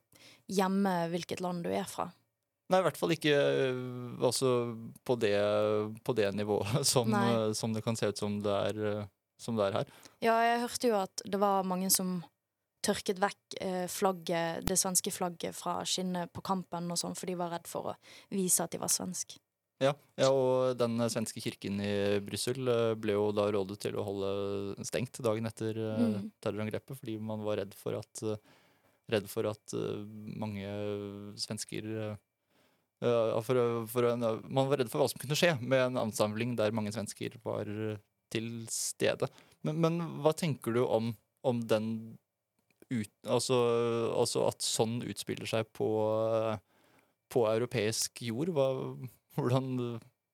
gjemme 0.52 1.10
hvilket 1.12 1.40
land 1.44 1.64
du 1.64 1.72
er 1.72 1.88
fra. 1.88 2.10
Nei, 2.72 2.80
i 2.80 2.84
hvert 2.88 2.98
fall 2.98 3.12
ikke 3.12 3.34
øh, 3.36 4.16
altså, 4.24 4.50
på, 5.04 5.18
det, 5.20 5.36
på 6.04 6.16
det 6.16 6.32
nivået 6.36 6.88
som, 6.88 7.12
som 7.54 7.76
det 7.76 7.84
kan 7.84 8.00
se 8.00 8.08
ut 8.08 8.18
som 8.24 8.40
det 8.44 8.56
er, 8.72 8.80
som 9.44 9.60
det 9.60 9.70
er 9.70 9.82
her. 9.82 9.98
Ja, 10.24 10.38
jeg 10.48 10.64
hørte 10.66 10.90
jo 10.94 11.00
at 11.04 11.24
det 11.28 11.40
var 11.42 11.68
mange 11.68 11.92
som 11.94 12.22
tørket 12.84 13.22
vekk 13.24 13.58
eh, 13.64 13.86
flagget, 13.92 14.66
det 14.68 14.78
svenske 14.80 15.14
flagget 15.14 15.56
fra 15.56 15.80
skinnet 15.88 16.32
på 16.36 16.44
kampen 16.46 16.92
og 16.92 17.00
sånn, 17.00 17.16
for 17.16 17.30
de 17.30 17.38
var 17.40 17.54
redd 17.56 17.70
for 17.70 17.94
å 17.94 17.96
vise 18.34 18.64
at 18.64 18.74
de 18.76 18.82
var 18.82 18.92
svensk. 18.92 19.38
Ja, 19.84 19.94
ja, 20.20 20.30
og 20.32 20.78
den 20.80 21.02
svenske 21.12 21.42
kirken 21.44 21.80
i 21.84 22.20
Brussel 22.24 22.68
øh, 22.72 22.92
ble 23.00 23.16
jo 23.18 23.32
da 23.36 23.50
rådet 23.52 23.80
til 23.84 23.98
å 24.00 24.06
holde 24.06 24.86
stengt 24.88 25.20
dagen 25.24 25.50
etter 25.50 25.80
øh, 25.80 26.04
Mm. 26.04 26.30
terrorangrepet, 26.44 27.00
fordi 27.00 27.18
man 27.20 27.44
var 27.44 27.60
redd 27.64 27.74
for 27.80 27.98
at, 28.00 28.24
redd 29.12 29.28
for 29.32 29.50
at 29.50 29.76
mange 30.14 30.68
svensker 31.40 31.90
for, 33.04 33.60
for 33.92 34.06
Man 34.16 34.70
var 34.70 34.80
redd 34.80 34.92
for 34.92 35.02
hva 35.02 35.10
som 35.12 35.20
kunne 35.20 35.36
skje 35.36 35.58
med 35.60 35.90
en 35.90 35.98
ansamling 36.06 36.54
der 36.56 36.72
mange 36.72 36.94
svensker 36.96 37.36
var 37.44 37.68
til 38.34 38.50
stede. 38.72 39.30
Men, 39.64 39.80
men 39.84 40.02
hva 40.24 40.34
tenker 40.38 40.76
du 40.76 40.84
om, 40.84 41.14
om 41.48 41.62
den 41.70 41.88
ut, 42.90 43.12
altså, 43.26 43.58
altså 44.14 44.48
at 44.50 44.66
sånn 44.66 45.00
utspiller 45.08 45.50
seg 45.50 45.70
på, 45.76 45.90
på 47.34 47.46
europeisk 47.50 48.24
jord? 48.28 48.52
Hva, 48.56 48.68
hvordan, 49.38 49.72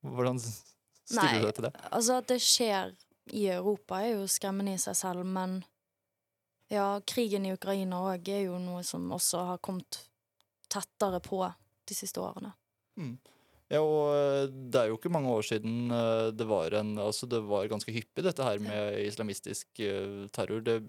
hvordan 0.06 0.42
stiller 0.42 1.30
Nei, 1.30 1.40
du 1.40 1.48
deg 1.48 1.56
til 1.58 1.70
det? 1.70 1.74
altså 1.92 2.20
at 2.22 2.32
det 2.32 2.40
skjer 2.44 2.96
i 3.38 3.46
Europa 3.54 4.02
er 4.02 4.16
jo 4.18 4.30
skremmende 4.30 4.74
i 4.74 4.82
seg 4.82 4.98
selv, 4.98 5.26
men 5.26 5.60
ja, 6.70 7.00
krigen 7.06 7.46
i 7.46 7.54
Ukraina 7.54 8.02
òg 8.12 8.30
er 8.34 8.46
jo 8.48 8.60
noe 8.62 8.84
som 8.86 9.06
også 9.14 9.46
har 9.54 9.62
kommet 9.66 10.04
tettere 10.70 11.22
på 11.26 11.42
de 11.90 11.98
siste 11.98 12.22
årene. 12.22 12.52
Mm. 13.00 13.16
Ja, 13.70 13.84
og 13.86 14.16
øh, 14.18 14.48
det 14.50 14.80
er 14.80 14.90
jo 14.90 14.98
ikke 14.98 15.12
mange 15.14 15.30
år 15.30 15.44
siden 15.46 15.92
øh, 15.94 16.32
det 16.34 16.48
var 16.50 16.74
en 16.80 16.98
Altså, 16.98 17.28
det 17.30 17.44
var 17.46 17.70
ganske 17.70 17.94
hyppig, 17.94 18.24
dette 18.26 18.44
her 18.44 18.58
med 18.64 19.06
islamistisk 19.06 19.68
øh, 19.86 20.26
terror. 20.34 20.64
Det 20.66 20.80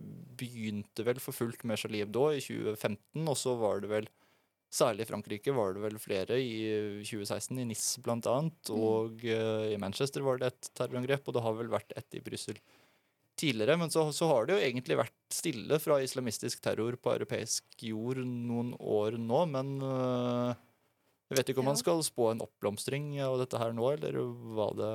begynte 0.41 1.05
vel 1.05 1.21
for 1.21 1.37
fullt 1.37 1.65
med 1.65 1.77
Charlie 1.77 2.01
Hebdo 2.05 2.31
i 2.31 2.41
2015, 2.41 3.29
og 3.29 3.37
så 3.37 3.55
var 3.61 3.85
det 3.85 3.93
vel 3.93 4.09
Særlig 4.71 5.03
i 5.03 5.09
Frankrike 5.09 5.51
var 5.51 5.73
det 5.75 5.83
vel 5.83 5.97
flere 5.99 6.37
i 6.39 6.53
øh, 6.71 7.01
2016, 7.03 7.59
i 7.59 7.65
NIS 7.67 7.99
blant 8.07 8.29
annet. 8.31 8.71
Og 8.71 9.19
øh, 9.19 9.73
i 9.73 9.81
Manchester 9.83 10.23
var 10.23 10.39
det 10.39 10.53
et 10.53 10.69
terrorangrep, 10.79 11.27
og 11.27 11.35
det 11.35 11.43
har 11.43 11.57
vel 11.59 11.73
vært 11.73 11.91
et 11.99 12.15
i 12.15 12.23
Brussel 12.23 12.61
tidligere. 13.41 13.77
Men 13.81 13.91
så, 13.91 14.05
så 14.15 14.29
har 14.31 14.47
det 14.47 14.55
jo 14.55 14.69
egentlig 14.69 15.01
vært 15.01 15.17
stille 15.35 15.81
fra 15.83 15.99
islamistisk 16.05 16.63
terror 16.63 16.95
på 17.03 17.17
europeisk 17.17 17.83
jord 17.83 18.23
noen 18.23 18.77
år 18.79 19.19
nå, 19.19 19.43
men 19.57 19.75
øh, 19.83 20.55
jeg 21.31 21.39
vet 21.39 21.53
ikke 21.53 21.63
om 21.63 21.71
man 21.71 21.79
skal 21.79 22.03
spå 22.03 22.33
en 22.33 22.43
oppblomstring 22.43 23.13
av 23.23 23.37
dette 23.39 23.59
her 23.61 23.75
nå, 23.77 23.87
eller 23.95 24.19
hva 24.57 24.67
det, 24.75 24.93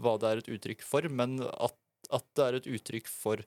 hva 0.00 0.16
det 0.20 0.30
er 0.30 0.40
et 0.40 0.52
uttrykk 0.56 0.84
for. 0.86 1.08
Men 1.12 1.38
at, 1.44 1.76
at 2.08 2.24
det 2.38 2.46
er 2.46 2.58
et 2.58 2.68
uttrykk 2.78 3.10
for, 3.12 3.42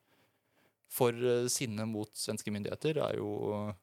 for 0.94 1.18
eh, 1.18 1.48
sinne 1.50 1.88
mot 1.90 2.12
svenske 2.14 2.54
myndigheter, 2.54 3.02
er 3.10 3.22
jo 3.22 3.74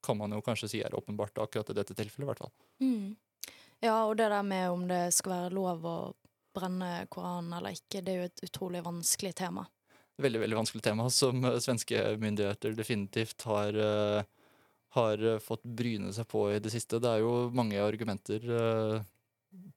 Kan 0.00 0.16
man 0.16 0.32
jo 0.32 0.40
kanskje 0.40 0.68
si 0.72 0.78
er 0.80 0.94
åpenbart 0.96 1.36
akkurat 1.42 1.68
i 1.68 1.74
dette 1.76 1.92
tilfellet, 1.92 2.24
i 2.24 2.28
hvert 2.30 2.38
fall. 2.40 2.52
Mm. 2.80 3.18
Ja, 3.84 4.06
og 4.06 4.14
det 4.16 4.30
der 4.32 4.42
med 4.42 4.70
om 4.70 4.86
det 4.88 5.10
skal 5.12 5.34
være 5.34 5.52
lov 5.52 5.84
å 5.84 5.96
brenne 6.56 7.06
Koranen 7.12 7.52
eller 7.58 7.76
ikke, 7.76 8.00
det 8.00 8.12
er 8.12 8.22
jo 8.22 8.28
et 8.30 8.42
utrolig 8.48 8.80
vanskelig 8.86 9.34
tema. 9.42 9.66
Veldig 10.20 10.40
veldig 10.42 10.56
vanskelig 10.56 10.84
tema 10.84 11.08
som 11.12 11.44
eh, 11.44 11.60
svenske 11.62 12.00
myndigheter 12.20 12.72
definitivt 12.76 13.44
har, 13.48 13.76
eh, 13.76 14.24
har 14.96 15.22
eh, 15.22 15.40
fått 15.42 15.64
bryne 15.64 16.12
seg 16.14 16.28
på 16.30 16.48
i 16.52 16.60
det 16.62 16.72
siste. 16.72 17.00
Det 17.02 17.10
er 17.10 17.24
jo 17.24 17.48
mange 17.54 17.80
argumenter 17.82 18.44
eh, 18.44 19.00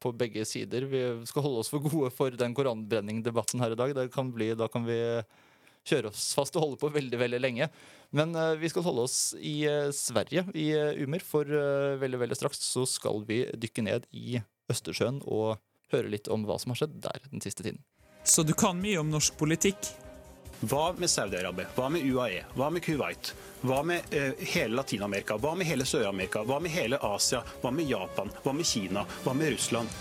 på 0.02 0.14
begge 0.18 0.46
sider. 0.46 0.88
Vi 0.90 1.04
skal 1.30 1.46
holde 1.46 1.64
oss 1.64 1.72
for 1.74 1.84
gode 1.86 2.12
for 2.14 2.34
den 2.38 2.56
koranbrenningdebatten 2.58 3.64
her 3.64 3.74
i 3.76 3.80
dag. 3.80 4.06
Kan 4.14 4.34
bli, 4.34 4.54
da 4.58 4.70
kan 4.72 4.86
vi 4.88 5.00
kjøre 5.84 6.14
oss 6.14 6.32
fast 6.38 6.56
og 6.56 6.66
holde 6.66 6.80
på 6.82 6.92
veldig 6.94 7.20
veldig 7.20 7.42
lenge. 7.42 7.70
Men 8.16 8.36
uh, 8.38 8.54
vi 8.60 8.70
skal 8.72 8.86
holde 8.86 9.08
oss 9.08 9.18
i 9.36 9.66
uh, 9.68 9.90
Sverige, 9.96 10.46
i 10.56 10.70
uh, 10.78 10.94
Umer, 11.02 11.24
for 11.26 11.50
veldig 12.00 12.22
veldig 12.22 12.38
straks 12.38 12.62
så 12.64 12.86
skal 12.88 13.26
vi 13.28 13.42
dykke 13.58 13.84
ned 13.90 14.08
i 14.16 14.38
Østersjøen 14.72 15.20
og 15.26 15.58
høre 15.92 16.14
litt 16.14 16.30
om 16.32 16.46
hva 16.48 16.60
som 16.62 16.72
har 16.72 16.84
skjedd 16.84 16.96
der 17.04 17.28
den 17.28 17.44
siste 17.44 17.66
tiden. 17.66 17.82
Så 18.24 18.46
du 18.48 18.54
kan 18.56 18.80
mye 18.80 19.02
om 19.02 19.12
norsk 19.12 19.36
politikk? 19.36 19.92
Hva 20.64 20.94
med 20.96 21.10
Saudi-Arabia? 21.10 21.66
Hva 21.76 21.90
med 21.92 22.06
UAE? 22.08 22.44
Hva 22.56 22.70
med 22.72 22.84
Kuwait? 22.86 23.34
Hva 23.68 23.82
med 23.84 24.14
eh, 24.16 24.32
hele 24.54 24.78
Latin-Amerika? 24.78 25.36
Hva 25.36 25.58
med 25.60 25.68
hele 25.68 25.84
Sør-Amerika? 25.84 26.46
Hva 26.48 26.62
med 26.64 26.72
hele 26.72 27.00
Asia? 27.04 27.42
Hva 27.60 27.72
med 27.76 27.90
Japan? 27.92 28.32
Hva 28.46 28.54
med 28.56 28.70
Kina? 28.70 29.04
Hva 29.26 29.34
med 29.36 29.52
Russland? 29.58 29.92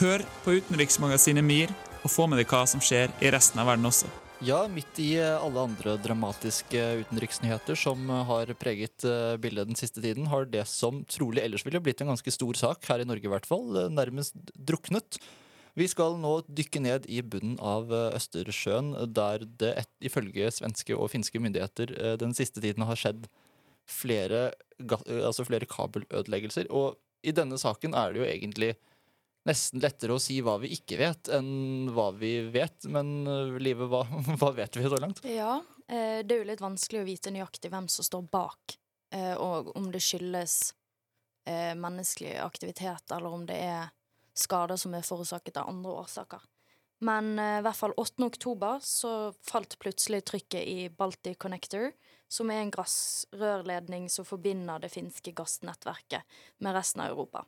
Hør 0.00 0.24
på 0.46 0.56
utenriksmagasinet 0.56 1.44
MIR, 1.44 1.76
og 2.00 2.08
få 2.08 2.24
med 2.24 2.40
deg 2.40 2.48
hva 2.48 2.62
som 2.72 2.80
skjer 2.80 3.12
i 3.20 3.34
resten 3.34 3.60
av 3.60 3.68
verden 3.68 3.92
også. 3.92 4.08
Ja, 4.48 4.62
midt 4.68 4.96
i 5.00 5.14
eh, 5.20 5.36
alle 5.36 5.68
andre 5.68 5.98
dramatiske 6.00 6.80
utenriksnyheter 7.04 7.76
som 7.76 8.08
eh, 8.08 8.26
har 8.32 8.56
preget 8.56 9.04
eh, 9.04 9.36
bildet 9.40 9.68
den 9.68 9.76
siste 9.76 10.00
tiden, 10.00 10.32
har 10.32 10.48
det 10.48 10.64
som 10.72 11.04
trolig 11.04 11.44
ellers 11.44 11.68
ville 11.68 11.84
blitt 11.84 12.00
en 12.00 12.14
ganske 12.14 12.32
stor 12.32 12.56
sak, 12.56 12.84
her 12.88 13.04
i 13.04 13.08
Norge 13.08 13.28
i 13.28 13.32
hvert 13.36 13.48
fall, 13.48 13.76
nærmest 13.92 14.40
druknet. 14.56 15.20
Vi 15.76 15.88
skal 15.92 16.16
nå 16.20 16.38
dykke 16.48 16.80
ned 16.80 17.08
i 17.12 17.20
bunnen 17.20 17.58
av 17.60 17.90
eh, 17.92 18.16
Østersjøen, 18.16 18.94
der 19.12 19.44
det 19.60 19.72
et, 19.82 19.92
ifølge 20.08 20.48
svenske 20.54 20.96
og 20.96 21.10
finske 21.12 21.40
myndigheter 21.42 21.92
eh, 21.96 22.14
den 22.20 22.32
siste 22.36 22.62
tiden 22.64 22.86
har 22.88 22.96
skjedd 22.96 23.26
flere, 23.86 24.48
eh, 24.80 25.20
altså 25.20 25.44
flere 25.44 25.68
kabelødeleggelser. 25.68 26.70
Og 26.72 26.96
i 27.26 27.34
denne 27.36 27.58
saken 27.60 27.96
er 27.96 28.12
det 28.14 28.22
jo 28.22 28.28
egentlig 28.28 28.72
nesten 29.46 29.82
lettere 29.82 30.16
å 30.16 30.22
si 30.22 30.38
hva 30.42 30.56
vi 30.62 30.72
ikke 30.74 30.98
vet, 31.00 31.30
enn 31.34 31.90
hva 31.94 32.10
vi 32.16 32.38
vet. 32.52 32.88
Men 32.92 33.12
uh, 33.28 33.58
Live, 33.62 33.88
hva, 33.90 34.02
hva 34.40 34.52
vet 34.56 34.78
vi 34.78 34.86
så 34.86 35.00
langt? 35.02 35.22
Ja, 35.28 35.60
eh, 35.86 36.22
det 36.26 36.34
er 36.34 36.42
jo 36.42 36.50
litt 36.50 36.64
vanskelig 36.64 37.02
å 37.02 37.08
vite 37.08 37.34
nøyaktig 37.34 37.70
hvem 37.72 37.88
som 37.92 38.06
står 38.06 38.26
bak, 38.32 38.78
eh, 39.14 39.34
og 39.34 39.72
om 39.78 39.90
det 39.94 40.02
skyldes 40.04 40.74
eh, 41.48 41.74
menneskelig 41.78 42.36
aktivitet, 42.42 43.06
eller 43.12 43.38
om 43.38 43.46
det 43.48 43.60
er 43.68 43.92
skader 44.36 44.78
som 44.80 44.94
er 44.94 45.06
forårsaket 45.06 45.58
av 45.60 45.70
andre 45.72 45.96
årsaker. 46.04 46.44
Men 47.04 47.38
eh, 47.38 47.58
i 47.58 47.64
hvert 47.64 47.76
fall 47.76 47.94
8. 47.96 48.24
oktober 48.24 48.80
så 48.84 49.32
falt 49.44 49.78
plutselig 49.82 50.24
trykket 50.30 50.62
i 50.62 50.88
Baltic 50.88 51.38
Connector, 51.42 51.90
som 52.28 52.50
er 52.50 52.62
en 52.62 52.72
gassrørledning 52.74 54.08
som 54.10 54.26
forbinder 54.26 54.80
det 54.82 54.90
finske 54.94 55.34
gassnettverket 55.36 56.38
med 56.64 56.76
resten 56.76 57.04
av 57.04 57.12
Europa. 57.12 57.44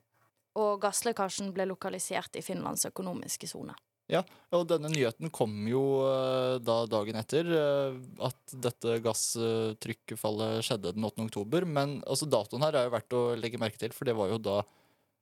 Og 0.58 0.80
gasslekkasjen 0.82 1.52
ble 1.54 1.68
lokalisert 1.70 2.36
i 2.38 2.44
Finlands 2.44 2.86
økonomiske 2.88 3.48
sone. 3.50 3.76
Ja, 4.08 4.22
og 4.56 4.64
denne 4.70 4.88
nyheten 4.88 5.28
kom 5.32 5.52
jo 5.68 5.82
eh, 6.08 6.56
da 6.64 6.78
dagen 6.88 7.18
etter 7.20 7.48
eh, 7.52 7.98
at 8.24 8.54
dette 8.56 8.96
gasstrykkfallet 9.04 10.64
skjedde 10.64 10.94
den 10.96 11.04
8. 11.04 11.26
oktober. 11.26 11.66
Men 11.68 11.98
altså, 12.08 12.28
datoen 12.28 12.64
her 12.64 12.78
er 12.78 12.88
jo 12.88 12.94
verdt 12.96 13.16
å 13.18 13.22
legge 13.36 13.60
merke 13.60 13.80
til, 13.80 13.92
for 13.92 14.08
det 14.08 14.16
var 14.16 14.32
jo 14.32 14.40
da 14.40 14.62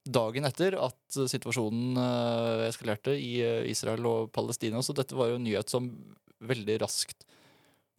dagen 0.07 0.47
etter 0.47 0.77
at 0.79 1.19
situasjonen 1.31 1.99
eh, 2.01 2.67
eskalerte 2.69 3.15
i 3.19 3.33
eh, 3.43 3.65
Israel 3.71 4.07
og 4.09 4.33
Palestina. 4.35 4.83
Så 4.83 4.95
dette 4.97 5.17
var 5.19 5.31
jo 5.31 5.41
en 5.41 5.47
nyhet 5.47 5.73
som 5.73 5.89
veldig 6.47 6.79
raskt 6.83 7.27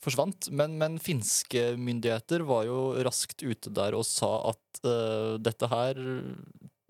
forsvant. 0.03 0.49
Men, 0.55 0.77
men 0.79 0.99
finske 1.03 1.73
myndigheter 1.79 2.45
var 2.47 2.67
jo 2.69 2.79
raskt 3.05 3.43
ute 3.43 3.73
der 3.73 3.97
og 3.97 4.05
sa 4.07 4.29
at 4.53 4.81
uh, 4.85 5.35
dette 5.41 5.67
her 5.71 5.97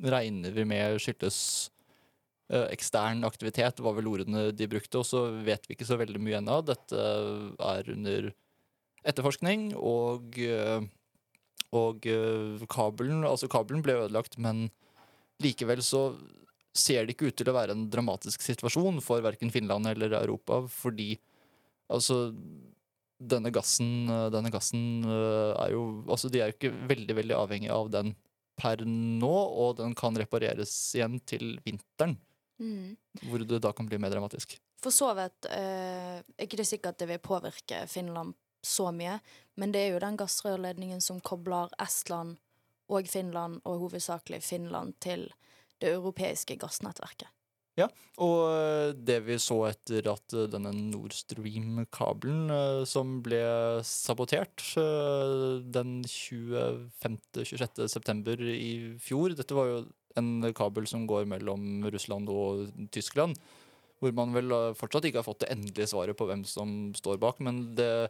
regner 0.03 0.53
vi 0.53 0.65
med 0.67 0.99
skyldes 1.01 1.39
ekstern 2.47 3.25
aktivitet, 3.27 3.81
var 3.83 3.97
vel 3.97 4.07
ordene 4.07 4.45
de 4.55 4.67
brukte. 4.71 5.01
Og 5.01 5.07
så 5.07 5.23
vet 5.43 5.65
vi 5.67 5.75
ikke 5.75 5.87
så 5.87 5.97
veldig 5.99 6.19
mye 6.23 6.37
ennå. 6.37 6.61
Dette 6.63 7.07
er 7.59 7.89
under 7.91 8.29
etterforskning, 9.07 9.73
og, 9.75 10.37
og 11.75 12.07
kabelen, 12.71 13.25
altså 13.27 13.49
kabelen 13.51 13.83
ble 13.83 13.97
ødelagt, 14.05 14.39
men 14.39 14.69
likevel 15.43 15.83
så 15.85 16.09
ser 16.77 17.05
det 17.05 17.15
ikke 17.15 17.31
ut 17.31 17.37
til 17.39 17.49
å 17.49 17.55
være 17.57 17.73
en 17.73 17.87
dramatisk 17.89 18.43
situasjon 18.45 19.01
for 19.05 19.23
verken 19.25 19.51
Finland 19.53 19.89
eller 19.89 20.13
Europa, 20.19 20.61
fordi 20.69 21.15
altså 21.89 22.27
denne 23.17 23.49
gassen, 23.53 24.09
denne 24.33 24.51
gassen 24.53 25.01
eh, 25.01 25.53
er 25.57 25.71
jo 25.73 25.83
Altså, 26.05 26.29
de 26.29 26.41
er 26.43 26.51
jo 26.51 26.57
ikke 26.57 26.73
veldig, 26.91 27.15
veldig 27.17 27.37
avhengig 27.37 27.71
av 27.73 27.89
den 27.89 28.13
per 28.57 28.81
nå, 28.85 29.33
og 29.33 29.77
den 29.79 29.93
kan 29.97 30.17
repareres 30.17 30.73
igjen 30.97 31.19
til 31.29 31.57
vinteren. 31.65 32.15
Mm. 32.57 32.95
Hvor 33.29 33.43
det 33.45 33.61
da 33.61 33.71
kan 33.73 33.85
bli 33.89 33.99
mer 34.01 34.13
dramatisk. 34.13 34.55
For 34.81 34.93
så 34.93 35.11
vidt 35.17 35.49
eh, 35.49 36.17
er 36.21 36.45
ikke 36.45 36.59
det 36.61 36.67
sikkert 36.69 36.99
det 37.01 37.09
vil 37.09 37.21
påvirke 37.21 37.83
Finland 37.89 38.33
så 38.65 38.89
mye, 38.93 39.19
men 39.57 39.73
det 39.73 39.83
er 39.83 39.93
jo 39.93 40.01
den 40.01 40.17
gassrørledningen 40.19 41.01
som 41.01 41.21
kobler 41.21 41.71
Estland 41.81 42.37
og 42.87 43.07
Finland, 43.11 43.61
og 43.65 43.87
hovedsakelig 43.87 44.41
Finland, 44.43 44.95
til 45.03 45.27
det 45.81 45.93
europeiske 45.93 46.57
gassnettverket. 46.59 47.29
Ja, 47.77 47.85
og 48.25 48.39
eh, 48.49 48.91
det 49.05 49.19
vi 49.27 49.35
så 49.41 49.59
etter 49.67 50.07
at 50.09 50.33
eh, 50.33 50.47
denne 50.49 50.71
Nord 50.73 51.13
Stream-kabelen 51.13 52.49
eh, 52.49 52.81
som 52.89 53.19
ble 53.25 53.41
sabotert 53.85 54.63
den 55.77 55.99
25.-26. 56.09 57.83
september 57.93 58.41
i 58.41 58.71
fjor 59.01 59.37
Dette 59.37 59.57
var 59.57 59.69
jo 59.69 59.83
en 60.17 60.49
kabel 60.57 60.89
som 60.89 61.05
går 61.05 61.29
mellom 61.29 61.85
Russland 61.93 62.31
og 62.33 62.65
Tyskland. 62.89 63.37
Hvor 64.01 64.13
man 64.17 64.33
vel 64.33 64.49
fortsatt 64.77 65.05
ikke 65.05 65.21
har 65.21 65.27
fått 65.27 65.43
det 65.45 65.51
endelige 65.53 65.91
svaret 65.93 66.17
på 66.17 66.25
hvem 66.29 66.41
som 66.49 66.71
står 66.97 67.21
bak. 67.21 67.37
Men 67.45 67.75
det, 67.77 68.09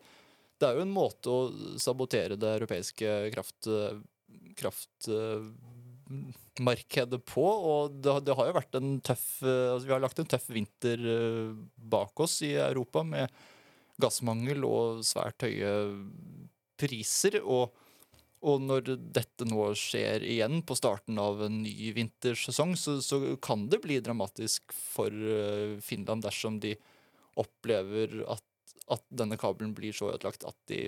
det 0.59 0.69
er 0.69 0.79
jo 0.79 0.85
en 0.85 0.95
måte 0.95 1.31
å 1.31 1.75
sabotere 1.75 2.39
det 2.39 2.53
europeiske 2.61 3.17
kraft... 3.35 3.67
kraft 4.57 5.09
markedet 6.63 7.19
på, 7.27 7.43
og 7.43 7.97
det, 7.99 8.13
det, 8.25 8.35
har 8.37 8.47
jo 8.47 8.55
vært 8.55 8.77
en 8.79 8.93
tøff 9.03 9.25
altså 9.43 9.85
Vi 9.85 9.91
har 9.91 10.01
lagt 10.01 10.21
en 10.21 10.29
tøff 10.29 10.47
vinter 10.55 11.03
bak 11.75 12.23
oss 12.23 12.39
i 12.47 12.53
Europa 12.55 13.03
med 13.05 13.33
gassmangel 14.01 14.63
og 14.65 15.03
svært 15.05 15.45
høye 15.45 15.73
priser. 16.79 17.39
Og, 17.43 17.73
og 18.45 18.63
når 18.63 18.93
dette 18.95 19.47
nå 19.49 19.71
skjer 19.77 20.25
igjen 20.25 20.61
på 20.67 20.77
starten 20.77 21.19
av 21.21 21.41
en 21.47 21.61
ny 21.63 21.91
vintersesong, 21.97 22.75
så, 22.79 22.99
så 23.03 23.19
kan 23.43 23.67
det 23.71 23.81
bli 23.83 23.99
dramatisk 24.03 24.73
for 24.75 25.11
Finland 25.83 26.25
dersom 26.25 26.61
de 26.63 26.75
opplever 27.37 28.21
at, 28.29 28.45
at 28.93 29.03
denne 29.13 29.37
kabelen 29.39 29.75
blir 29.77 29.95
så 29.95 30.13
ødelagt 30.13 30.45
at 30.47 30.57
de 30.71 30.81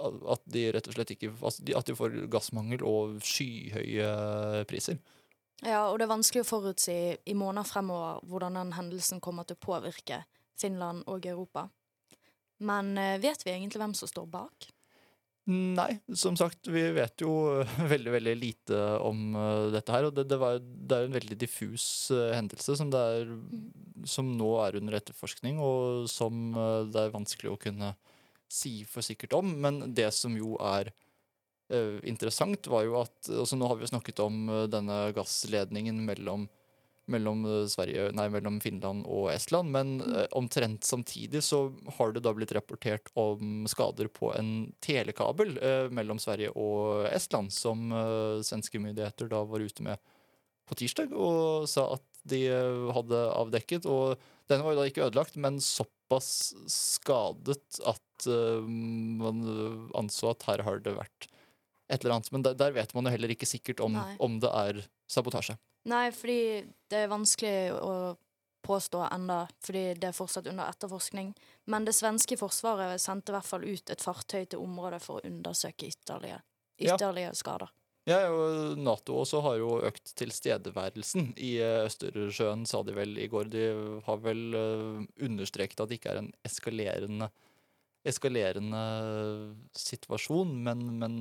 at 0.00 0.42
de 0.50 0.66
rett 0.74 0.88
og 0.88 0.96
slett 0.96 1.14
ikke 1.14 1.32
At 1.76 1.88
de 1.88 1.96
får 1.96 2.16
gassmangel 2.32 2.84
og 2.86 3.20
skyhøye 3.26 4.64
priser. 4.70 5.00
Ja, 5.60 5.90
og 5.90 5.98
det 6.00 6.06
er 6.06 6.14
vanskelig 6.14 6.46
å 6.46 6.48
forutsi 6.48 6.96
i 7.28 7.36
måneder 7.36 7.68
fremover 7.68 8.22
hvordan 8.28 8.56
den 8.56 8.74
hendelsen 8.78 9.20
kommer 9.20 9.44
til 9.44 9.58
å 9.58 9.64
påvirke 9.66 10.22
Finland 10.60 11.04
og 11.10 11.26
Europa. 11.28 11.68
Men 12.64 12.94
vet 13.20 13.44
vi 13.44 13.52
egentlig 13.52 13.80
hvem 13.80 13.96
som 13.96 14.08
står 14.08 14.28
bak? 14.32 14.70
Nei, 15.50 15.96
som 16.14 16.36
sagt, 16.38 16.68
vi 16.70 16.82
vet 16.94 17.24
jo 17.24 17.32
veldig 17.92 18.12
veldig 18.14 18.34
lite 18.38 18.80
om 19.04 19.34
dette 19.72 19.94
her. 19.94 20.08
Og 20.08 20.14
det, 20.16 20.26
det, 20.30 20.38
var, 20.40 20.60
det 20.60 20.96
er 20.96 21.08
en 21.08 21.16
veldig 21.16 21.38
diffus 21.40 21.86
hendelse 22.12 22.76
som, 22.78 22.92
er, 22.94 23.32
som 24.08 24.30
nå 24.36 24.52
er 24.64 24.78
under 24.80 25.00
etterforskning, 25.00 25.60
og 25.60 26.08
som 26.12 26.52
det 26.92 27.04
er 27.04 27.16
vanskelig 27.16 27.52
å 27.52 27.60
kunne 27.60 27.94
si 28.50 28.80
for 28.88 29.04
sikkert 29.06 29.36
om. 29.38 29.54
Men 29.62 29.82
det 29.94 30.10
som 30.16 30.34
jo 30.36 30.56
er 30.62 30.92
uh, 31.72 31.98
interessant, 32.06 32.70
var 32.70 32.86
jo 32.86 32.98
at 33.02 33.30
altså 33.30 33.58
Nå 33.58 33.68
har 33.70 33.78
vi 33.78 33.86
jo 33.86 33.94
snakket 33.94 34.24
om 34.24 34.42
uh, 34.50 34.64
denne 34.70 34.98
gassledningen 35.16 36.02
mellom, 36.06 36.48
mellom, 37.10 37.44
Sverige, 37.70 38.10
nei, 38.14 38.28
mellom 38.30 38.60
Finland 38.62 39.06
og 39.10 39.30
Estland, 39.32 39.72
men 39.74 39.96
uh, 40.04 40.26
omtrent 40.38 40.86
samtidig 40.86 41.42
så 41.46 41.64
har 41.98 42.14
det 42.14 42.24
da 42.26 42.34
blitt 42.36 42.54
rapportert 42.56 43.10
om 43.18 43.64
skader 43.70 44.10
på 44.12 44.32
en 44.36 44.70
telekabel 44.84 45.56
mellom 45.94 46.20
Sverige 46.22 46.54
og 46.58 47.06
Estland, 47.10 47.54
som 47.54 47.90
svenske 48.46 48.82
myndigheter 48.82 49.30
da 49.30 49.42
var 49.46 49.62
ute 49.62 49.86
med 49.86 50.10
på 50.70 50.76
tirsdag 50.78 51.10
og 51.18 51.66
sa 51.70 51.88
at 51.96 52.04
de 52.30 52.44
hadde 52.94 53.20
avdekket. 53.32 53.88
Og 53.90 54.20
den 54.50 54.62
var 54.62 54.74
jo 54.74 54.78
da 54.78 54.86
ikke 54.86 55.06
ødelagt, 55.08 55.38
men 55.40 55.58
såpass 55.64 56.52
skadet 56.70 57.80
at 57.88 58.02
uh, 58.28 58.60
man 58.66 59.44
anså 59.96 60.34
at 60.34 60.48
her 60.48 60.64
har 60.66 60.82
det 60.84 60.96
vært 60.98 61.30
et 61.90 62.04
eller 62.04 62.16
annet. 62.16 62.32
Men 62.32 62.46
der, 62.46 62.56
der 62.58 62.74
vet 62.76 62.94
man 62.94 63.08
jo 63.08 63.14
heller 63.14 63.32
ikke 63.34 63.48
sikkert 63.48 63.82
om, 63.84 63.98
om, 64.18 64.38
det 64.42 64.50
er 64.50 64.82
sabotasje. 65.10 65.56
Nei, 65.90 66.10
fordi 66.14 66.40
det 66.92 67.04
er 67.04 67.10
vanskelig 67.10 67.78
å 67.80 67.94
påstå 68.66 69.06
enda, 69.08 69.42
fordi 69.64 69.84
det 69.98 70.10
er 70.10 70.16
fortsatt 70.16 70.48
under 70.50 70.68
etterforskning. 70.68 71.32
Men 71.72 71.88
det 71.88 71.96
svenske 71.96 72.36
forsvaret 72.38 73.00
sendte 73.00 73.32
i 73.32 73.38
hvert 73.38 73.48
fall 73.48 73.66
ut 73.66 73.92
et 73.92 74.04
fartøy 74.04 74.44
til 74.44 74.62
området 74.62 75.00
for 75.02 75.18
å 75.18 75.26
undersøke 75.26 75.88
ytterligere, 75.88 76.42
ytterligere 76.78 77.32
ja. 77.32 77.38
skader. 77.40 77.72
Ja, 78.08 78.20
og 78.32 78.78
Nato 78.80 79.18
også 79.20 79.42
har 79.44 79.58
jo 79.60 79.74
økt 79.86 80.14
tilstedeværelsen 80.18 81.34
i 81.40 81.52
Østersjøen, 81.60 82.64
sa 82.66 82.80
de 82.84 82.94
vel 82.96 83.18
i 83.20 83.28
går. 83.30 83.50
De 83.52 83.66
har 84.06 84.22
vel 84.24 84.56
understreket 85.20 85.82
at 85.82 85.90
det 85.90 86.00
ikke 86.00 86.14
er 86.14 86.22
en 86.22 86.32
eskalerende, 86.46 87.28
eskalerende 88.06 88.82
situasjon, 89.76 90.52
men, 90.64 90.84
men, 91.00 91.16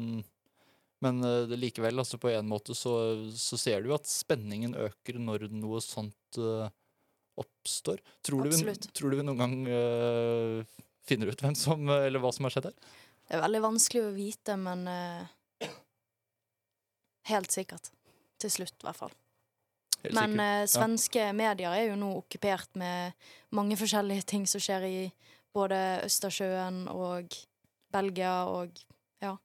men 1.04 1.24
likevel, 1.52 2.00
altså 2.00 2.20
på 2.22 2.32
en 2.32 2.48
måte 2.50 2.76
så, 2.78 2.94
så, 3.36 3.60
ser 3.60 3.84
du 3.84 3.92
jo 3.92 3.98
at 3.98 4.08
spenningen 4.10 4.78
øker 4.80 5.20
når 5.20 5.50
noe 5.52 5.82
sånt 5.84 6.40
uh, 6.40 6.70
oppstår. 7.40 8.00
Tror 8.24 8.48
du, 8.48 8.56
vi, 8.56 8.78
tror 8.96 9.12
du 9.12 9.20
vi 9.20 9.28
noen 9.28 9.44
gang 9.44 9.58
uh, 9.68 10.80
finner 11.08 11.34
ut 11.34 11.44
hvem 11.44 11.58
som, 11.58 11.84
eller 12.00 12.24
hva 12.24 12.32
som 12.36 12.48
har 12.48 12.56
skjedd 12.56 12.72
her? 12.72 12.80
Det 13.30 13.38
er 13.38 13.44
veldig 13.44 13.66
vanskelig 13.68 14.08
å 14.08 14.16
vite, 14.16 14.56
men 14.58 14.88
uh 14.88 15.28
Helt 17.30 17.54
sikkert. 17.54 17.92
Til 18.40 18.52
slutt, 18.52 18.78
i 18.82 18.88
hvert 18.88 18.98
fall. 18.98 19.16
Helt 20.04 20.16
Men 20.16 20.40
uh, 20.40 20.68
svenske 20.70 21.20
Ja. 21.20 21.34
medier 21.36 21.76
er 21.76 21.90
jo 21.92 21.98
nå 22.00 22.14
okkupert 22.22 22.76
med 22.80 23.14
mange 23.52 23.76
forskjellige 23.78 24.26
ting 24.32 24.48
som 24.48 24.62
skjer 24.64 24.88
i 24.88 25.02
både 25.56 25.78
Østersjøen 26.06 26.84
og 26.92 27.34
Belgia 27.94 28.44
og 28.50 28.70
ja. 29.24 29.36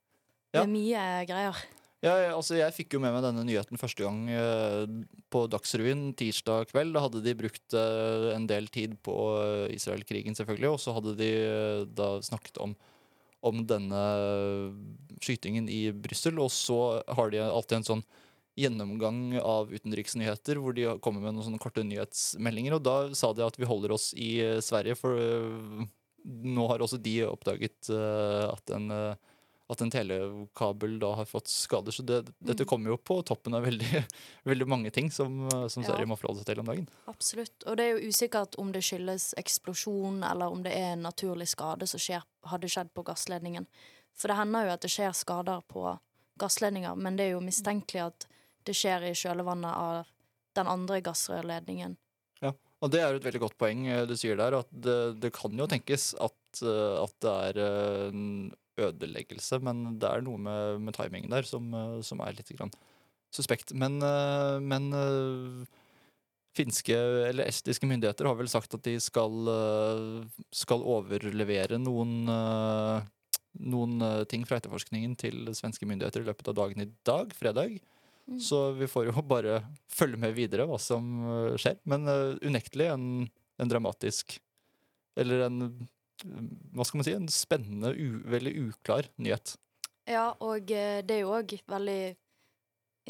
Det 0.53 0.61
Ja. 0.61 0.63
er 0.63 0.71
mye 0.71 1.05
greier. 1.27 1.57
Ja, 2.05 2.13
altså 2.37 2.59
jeg 2.59 2.75
fikk 2.77 2.93
jo 2.93 3.01
med 3.01 3.15
meg 3.15 3.23
denne 3.25 3.47
nyheten 3.49 3.81
første 3.81 4.05
gang 4.05 4.27
eh, 4.29 4.85
på 5.33 5.47
Dagsrevyen 5.49 6.11
tirsdag 6.15 6.67
kveld. 6.69 6.93
Da 6.93 7.01
hadde 7.07 7.23
de 7.25 7.33
brukt 7.35 7.73
eh, 7.73 8.27
en 8.35 8.45
del 8.47 8.69
tid 8.69 8.99
på 9.03 9.15
eh, 9.41 9.73
Israel-krigen, 9.73 10.37
selvfølgelig. 10.37 10.69
Og 10.75 10.83
så 10.85 10.93
hadde 10.93 11.15
de 11.17 11.31
da 11.97 12.11
snakket 12.21 12.61
om, 12.61 12.77
om 13.41 13.65
denne 13.65 14.03
skytingen 15.25 15.67
i 15.73 15.87
Brussel. 15.97 16.37
Og 16.45 16.53
så 16.53 17.01
har 17.09 17.33
de 17.33 17.41
alltid 17.41 17.79
en 17.81 17.89
sånn 17.89 18.05
gjennomgang 18.59 19.37
av 19.43 19.73
utenriksnyheter 19.75 20.61
hvor 20.63 20.77
de 20.77 20.87
kommer 21.03 21.25
med 21.25 21.35
noen 21.35 21.49
sånne 21.49 21.63
korte 21.63 21.85
nyhetsmeldinger. 21.87 22.77
Og 22.77 22.87
da 22.87 22.97
sa 23.17 23.33
de 23.35 23.45
at 23.47 23.59
vi 23.59 23.69
holder 23.69 23.95
oss 23.97 24.13
i 24.15 24.37
eh, 24.45 24.63
Sverige, 24.65 24.99
for 24.99 25.19
eh, 25.19 25.87
nå 26.25 26.67
har 26.71 26.85
også 26.85 27.01
de 27.03 27.21
oppdaget 27.29 27.93
eh, 27.93 28.45
at 28.51 28.77
en 28.77 28.91
at 29.65 29.81
en 29.81 29.91
telekabel 29.91 30.99
da 31.01 31.15
har 31.17 31.25
fått 31.25 31.49
skader. 31.49 31.93
Så 31.93 32.03
det, 32.05 32.19
dette 32.45 32.67
kommer 32.69 32.93
jo 32.93 32.99
på 33.01 33.17
toppen 33.25 33.57
av 33.57 33.65
veldig, 33.65 34.03
veldig 34.51 34.67
mange 34.69 34.93
ting 34.93 35.09
som, 35.11 35.47
som 35.73 35.81
Sverige 35.81 36.05
Ja. 36.05 36.11
Må 36.11 36.19
forholde 36.21 36.43
seg 36.43 36.51
til 36.51 36.61
om 36.61 36.69
dagen. 36.69 36.89
Absolutt. 37.09 37.65
Og 37.65 37.79
det 37.81 37.87
er 37.87 37.95
jo 37.95 38.13
usikkert 38.13 38.59
om 38.61 38.75
det 38.75 38.85
skyldes 38.85 39.31
eksplosjon, 39.41 40.21
eller 40.29 40.53
om 40.53 40.61
det 40.67 40.75
er 40.77 40.93
en 40.93 41.07
naturlig 41.09 41.49
skade 41.55 41.89
som 41.89 42.03
skjer, 42.03 42.27
hadde 42.51 42.69
skjedd 42.69 42.93
på 42.93 43.07
gassledningen. 43.09 43.65
For 44.13 44.31
det 44.31 44.37
hender 44.37 44.69
jo 44.69 44.75
at 44.77 44.85
det 44.85 44.93
skjer 44.93 45.17
skader 45.17 45.65
på 45.73 45.87
gassledninger, 46.41 47.01
men 47.01 47.17
det 47.17 47.31
er 47.31 47.37
jo 47.39 47.43
mistenkelig 47.45 48.05
at 48.11 48.29
det 48.67 48.77
skjer 48.77 49.09
i 49.11 49.15
kjølvannet 49.17 49.73
av 49.73 50.11
den 50.55 50.71
andre 50.71 51.01
gassrørledningen. 51.05 51.97
Ja, 52.43 52.53
og 52.83 52.93
det 52.95 53.03
er 53.03 53.17
et 53.17 53.27
veldig 53.27 53.43
godt 53.47 53.59
poeng 53.61 53.87
eh, 53.91 54.05
du 54.09 54.15
sier 54.19 54.39
der, 54.41 54.59
at 54.61 54.71
det, 54.71 54.99
det 55.23 55.33
kan 55.37 55.55
jo 55.59 55.69
tenkes 55.71 56.13
at, 56.23 56.63
eh, 56.63 56.97
at 57.01 57.15
det 57.25 57.37
er 57.49 57.63
eh, 57.65 58.09
en 58.11 58.27
ødeleggelse, 58.81 59.61
men 59.63 59.87
det 60.03 60.11
er 60.11 60.25
noe 60.27 60.41
med, 60.41 60.83
med 60.83 60.97
timingen 60.97 61.31
der 61.31 61.47
som, 61.47 61.71
som 62.03 62.23
er 62.25 62.35
litt 62.35 62.51
grann 62.57 62.75
suspekt. 63.35 63.71
Men, 63.79 64.01
men 64.67 64.89
finske 66.59 66.97
eller 67.29 67.47
estiske 67.47 67.87
myndigheter 67.87 68.27
har 68.27 68.35
vel 68.39 68.51
sagt 68.51 68.75
at 68.75 68.83
de 68.83 68.97
skal, 69.03 69.47
skal 70.51 70.83
overlevere 70.83 71.79
noen 71.79 72.27
noen 73.63 74.03
ting 74.27 74.43
fra 74.43 74.59
etterforskningen 74.59 75.15
til 75.23 75.55
svenske 75.55 75.87
myndigheter 75.87 76.27
i 76.27 76.29
løpet 76.33 76.51
av 76.51 76.59
dagen 76.59 76.83
i 76.83 76.91
dag, 77.07 77.31
fredag. 77.39 77.79
Mm. 78.31 78.41
Så 78.41 78.61
vi 78.79 78.89
får 78.89 79.11
jo 79.11 79.23
bare 79.35 79.63
følge 79.93 80.21
med 80.21 80.37
videre 80.37 80.69
hva 80.69 80.79
som 80.81 81.11
eh, 81.25 81.57
skjer. 81.61 81.81
Men 81.91 82.09
uh, 82.09 82.37
unektelig 82.45 82.89
en, 82.95 83.09
en 83.61 83.71
dramatisk 83.71 84.39
Eller 85.21 85.45
en 85.47 85.61
hva 86.25 86.85
skal 86.87 86.99
man 86.99 87.07
si, 87.07 87.13
en 87.13 87.29
spennende, 87.29 87.91
u, 87.95 88.23
veldig 88.31 88.53
uklar 88.69 89.09
nyhet. 89.21 89.57
Ja, 90.09 90.31
og 90.45 90.71
eh, 90.73 91.01
det 91.05 91.19
er 91.19 91.25
jo 91.25 91.35
òg 91.37 91.57
veldig 91.69 92.15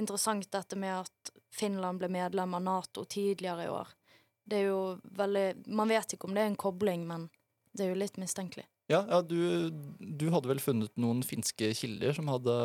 interessant 0.01 0.49
dette 0.51 0.79
med 0.79 1.05
at 1.05 1.33
Finland 1.55 2.01
ble 2.01 2.11
medlem 2.11 2.57
av 2.57 2.65
Nato 2.65 3.05
tidligere 3.05 3.67
i 3.67 3.73
år. 3.73 3.93
Det 4.45 4.61
er 4.61 4.67
jo 4.69 4.81
veldig 5.17 5.45
Man 5.73 5.89
vet 5.89 6.17
ikke 6.17 6.29
om 6.29 6.35
det 6.37 6.43
er 6.43 6.51
en 6.51 6.61
kobling, 6.61 7.07
men 7.09 7.29
det 7.73 7.87
er 7.87 7.93
jo 7.93 8.01
litt 8.01 8.19
mistenkelig. 8.21 8.67
Ja, 8.93 9.05
ja 9.09 9.23
du, 9.25 9.71
du 9.99 10.27
hadde 10.35 10.51
vel 10.51 10.61
funnet 10.63 10.93
noen 11.01 11.23
finske 11.25 11.71
kilder 11.79 12.17
som 12.17 12.29
hadde, 12.29 12.57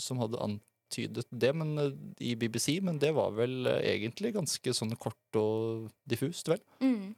som 0.00 0.22
hadde 0.22 0.40
antydet 0.86 1.26
det 1.30 1.52
men, 1.54 1.78
eh, 1.78 1.92
i 2.18 2.34
BBC, 2.36 2.80
men 2.80 2.98
det 2.98 3.14
var 3.14 3.30
vel 3.32 3.66
eh, 3.66 3.96
egentlig 3.96 4.34
ganske 4.34 4.72
sånn 4.72 4.96
kort 4.96 5.36
og 5.36 5.90
diffust, 6.06 6.48
vel? 6.48 6.60
Mm. 6.80 7.14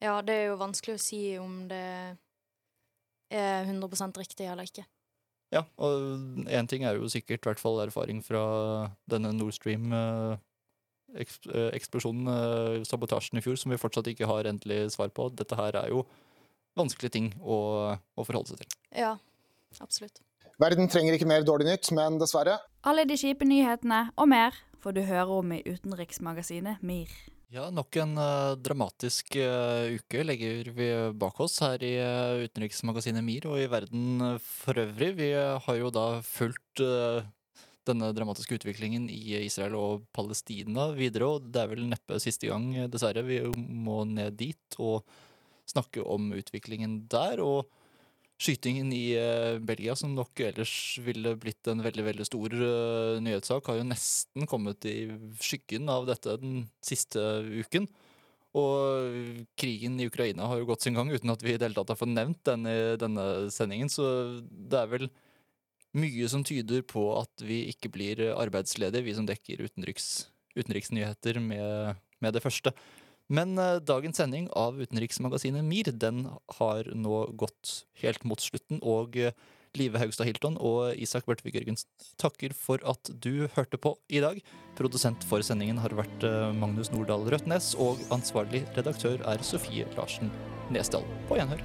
Ja, 0.00 0.22
det 0.22 0.34
er 0.34 0.46
jo 0.50 0.56
vanskelig 0.58 0.94
å 0.96 1.00
si 1.00 1.38
om 1.38 1.68
det 1.68 2.16
er 3.30 3.64
100% 3.66 4.18
riktig 4.18 4.46
eller 4.46 4.64
ikke. 4.64 4.84
Ja, 5.52 5.64
og 5.76 5.92
én 6.48 6.68
ting 6.68 6.84
er 6.84 6.94
jo 6.96 7.08
sikkert, 7.08 7.44
i 7.44 7.48
hvert 7.50 7.60
fall 7.60 7.80
erfaring 7.84 8.22
fra 8.24 8.90
denne 9.06 9.32
Nord 9.36 9.52
Stream-eksplosjonen, 9.52 12.28
eh, 12.32 12.82
sabotasjen 12.88 13.38
i 13.38 13.42
fjor, 13.44 13.56
som 13.56 13.70
vi 13.70 13.78
fortsatt 13.78 14.06
ikke 14.08 14.26
har 14.26 14.44
endelig 14.48 14.90
svar 14.96 15.08
på. 15.12 15.28
Dette 15.36 15.56
her 15.56 15.76
er 15.76 15.88
jo 15.92 16.06
vanskelige 16.74 17.12
ting 17.12 17.34
å, 17.44 17.96
å 18.16 18.24
forholde 18.24 18.48
seg 18.48 18.58
til. 18.64 18.68
Ja, 18.96 19.18
absolutt. 19.84 20.22
Verden 20.60 20.88
trenger 20.88 21.12
ikke 21.16 21.28
mer 21.28 21.42
dårlig 21.44 21.66
nytt, 21.68 21.92
men 21.92 22.18
dessverre. 22.20 22.58
Alle 22.82 23.04
de 23.06 23.14
kjipe 23.14 23.46
nyhetene 23.46 24.08
og 24.18 24.26
mer 24.26 24.56
får 24.82 24.96
du 24.96 25.04
høre 25.06 25.36
om 25.38 25.52
i 25.54 25.60
utenriksmagasinet 25.62 26.80
MIR. 26.82 27.10
Ja, 27.54 27.68
nok 27.70 27.94
en 28.02 28.16
uh, 28.18 28.56
dramatisk 28.58 29.36
uh, 29.38 29.86
uke 29.92 30.24
legger 30.26 30.70
vi 30.74 30.88
bak 31.14 31.38
oss 31.44 31.60
her 31.62 31.84
i 31.86 31.92
uh, 32.02 32.42
utenriksmagasinet 32.42 33.22
MIR 33.22 33.46
og 33.52 33.60
i 33.62 33.68
verden 33.70 34.24
for 34.42 34.80
øvrig. 34.82 35.12
Vi 35.20 35.28
har 35.36 35.78
jo 35.78 35.92
da 35.94 36.06
fulgt 36.26 36.82
denne 37.86 38.08
dramatiske 38.16 38.58
utviklingen 38.58 39.06
i 39.14 39.36
Israel 39.44 39.76
og 39.78 40.08
Palestina 40.16 40.88
videre, 40.96 41.28
og 41.36 41.46
det 41.54 41.62
er 41.62 41.70
vel 41.70 41.84
neppe 41.86 42.18
siste 42.22 42.50
gang, 42.50 42.66
dessverre, 42.90 43.22
vi 43.26 43.38
må 43.54 44.00
ned 44.10 44.40
dit 44.42 44.78
og 44.82 45.06
snakke 45.70 46.02
om 46.02 46.32
utviklingen 46.34 47.04
der. 47.12 47.44
og 47.46 47.70
Skytingen 48.42 48.88
i 48.94 49.12
eh, 49.14 49.58
Belgia, 49.62 49.94
som 49.98 50.14
nok 50.16 50.40
ellers 50.42 50.98
ville 51.04 51.36
blitt 51.38 51.68
en 51.70 51.82
veldig 51.84 52.04
veldig 52.08 52.24
stor 52.26 52.54
eh, 52.56 53.18
nyhetssak, 53.22 53.68
har 53.70 53.78
jo 53.78 53.86
nesten 53.86 54.48
kommet 54.50 54.82
i 54.90 54.96
skyggen 55.38 55.90
av 55.92 56.08
dette 56.08 56.34
den 56.42 56.64
siste 56.82 57.22
uken. 57.62 57.86
Og 58.58 59.46
krigen 59.56 59.94
i 60.02 60.08
Ukraina 60.10 60.48
har 60.50 60.58
jo 60.60 60.66
gått 60.68 60.84
sin 60.84 60.98
gang 60.98 61.12
uten 61.12 61.30
at 61.32 61.44
vi 61.44 61.54
i 61.54 61.56
det 61.56 61.68
hele 61.68 61.78
tatt 61.78 61.94
har 61.94 62.00
fått 62.00 62.12
nevnt 62.12 62.42
den 62.50 62.66
i 62.68 62.78
denne 63.00 63.26
sendingen. 63.54 63.88
Så 63.92 64.04
det 64.42 64.80
er 64.80 64.90
vel 64.90 65.06
mye 65.96 66.28
som 66.28 66.42
tyder 66.44 66.82
på 66.84 67.06
at 67.20 67.46
vi 67.46 67.62
ikke 67.70 67.92
blir 67.94 68.26
arbeidsledige, 68.34 69.06
vi 69.06 69.16
som 69.16 69.28
dekker 69.28 69.62
utenriks, 69.62 70.26
utenriksnyheter 70.58 71.40
med, 71.40 72.02
med 72.20 72.36
det 72.36 72.44
første. 72.44 72.74
Men 73.30 73.56
eh, 73.58 73.78
dagens 73.84 74.18
sending 74.18 74.48
av 74.58 74.80
utenriksmagasinet 74.80 75.64
MIR 75.64 75.92
den 75.94 76.26
har 76.58 76.88
nå 76.94 77.24
gått 77.38 77.82
helt 78.02 78.24
mot 78.28 78.42
slutten. 78.42 78.82
Og 78.82 79.16
eh, 79.16 79.36
Live 79.78 80.00
Haugstad 80.00 80.28
Hilton 80.28 80.58
og 80.60 80.98
Isak 81.00 81.24
Børtvik 81.28 81.56
Jørgensen 81.56 81.88
takker 82.20 82.52
for 82.56 82.82
at 82.88 83.08
du 83.24 83.48
hørte 83.54 83.80
på 83.80 83.94
i 84.12 84.20
dag. 84.24 84.42
Produsent 84.76 85.24
for 85.28 85.44
sendingen 85.46 85.80
har 85.80 85.96
vært 85.96 86.26
eh, 86.28 86.50
Magnus 86.56 86.92
Nordahl 86.92 87.24
Røtnes, 87.32 87.72
og 87.80 88.02
ansvarlig 88.12 88.66
redaktør 88.76 89.22
er 89.24 89.46
Sofie 89.46 89.88
Larsen 89.96 90.32
Nesdal. 90.72 91.06
På 91.30 91.40
gjenhør. 91.40 91.64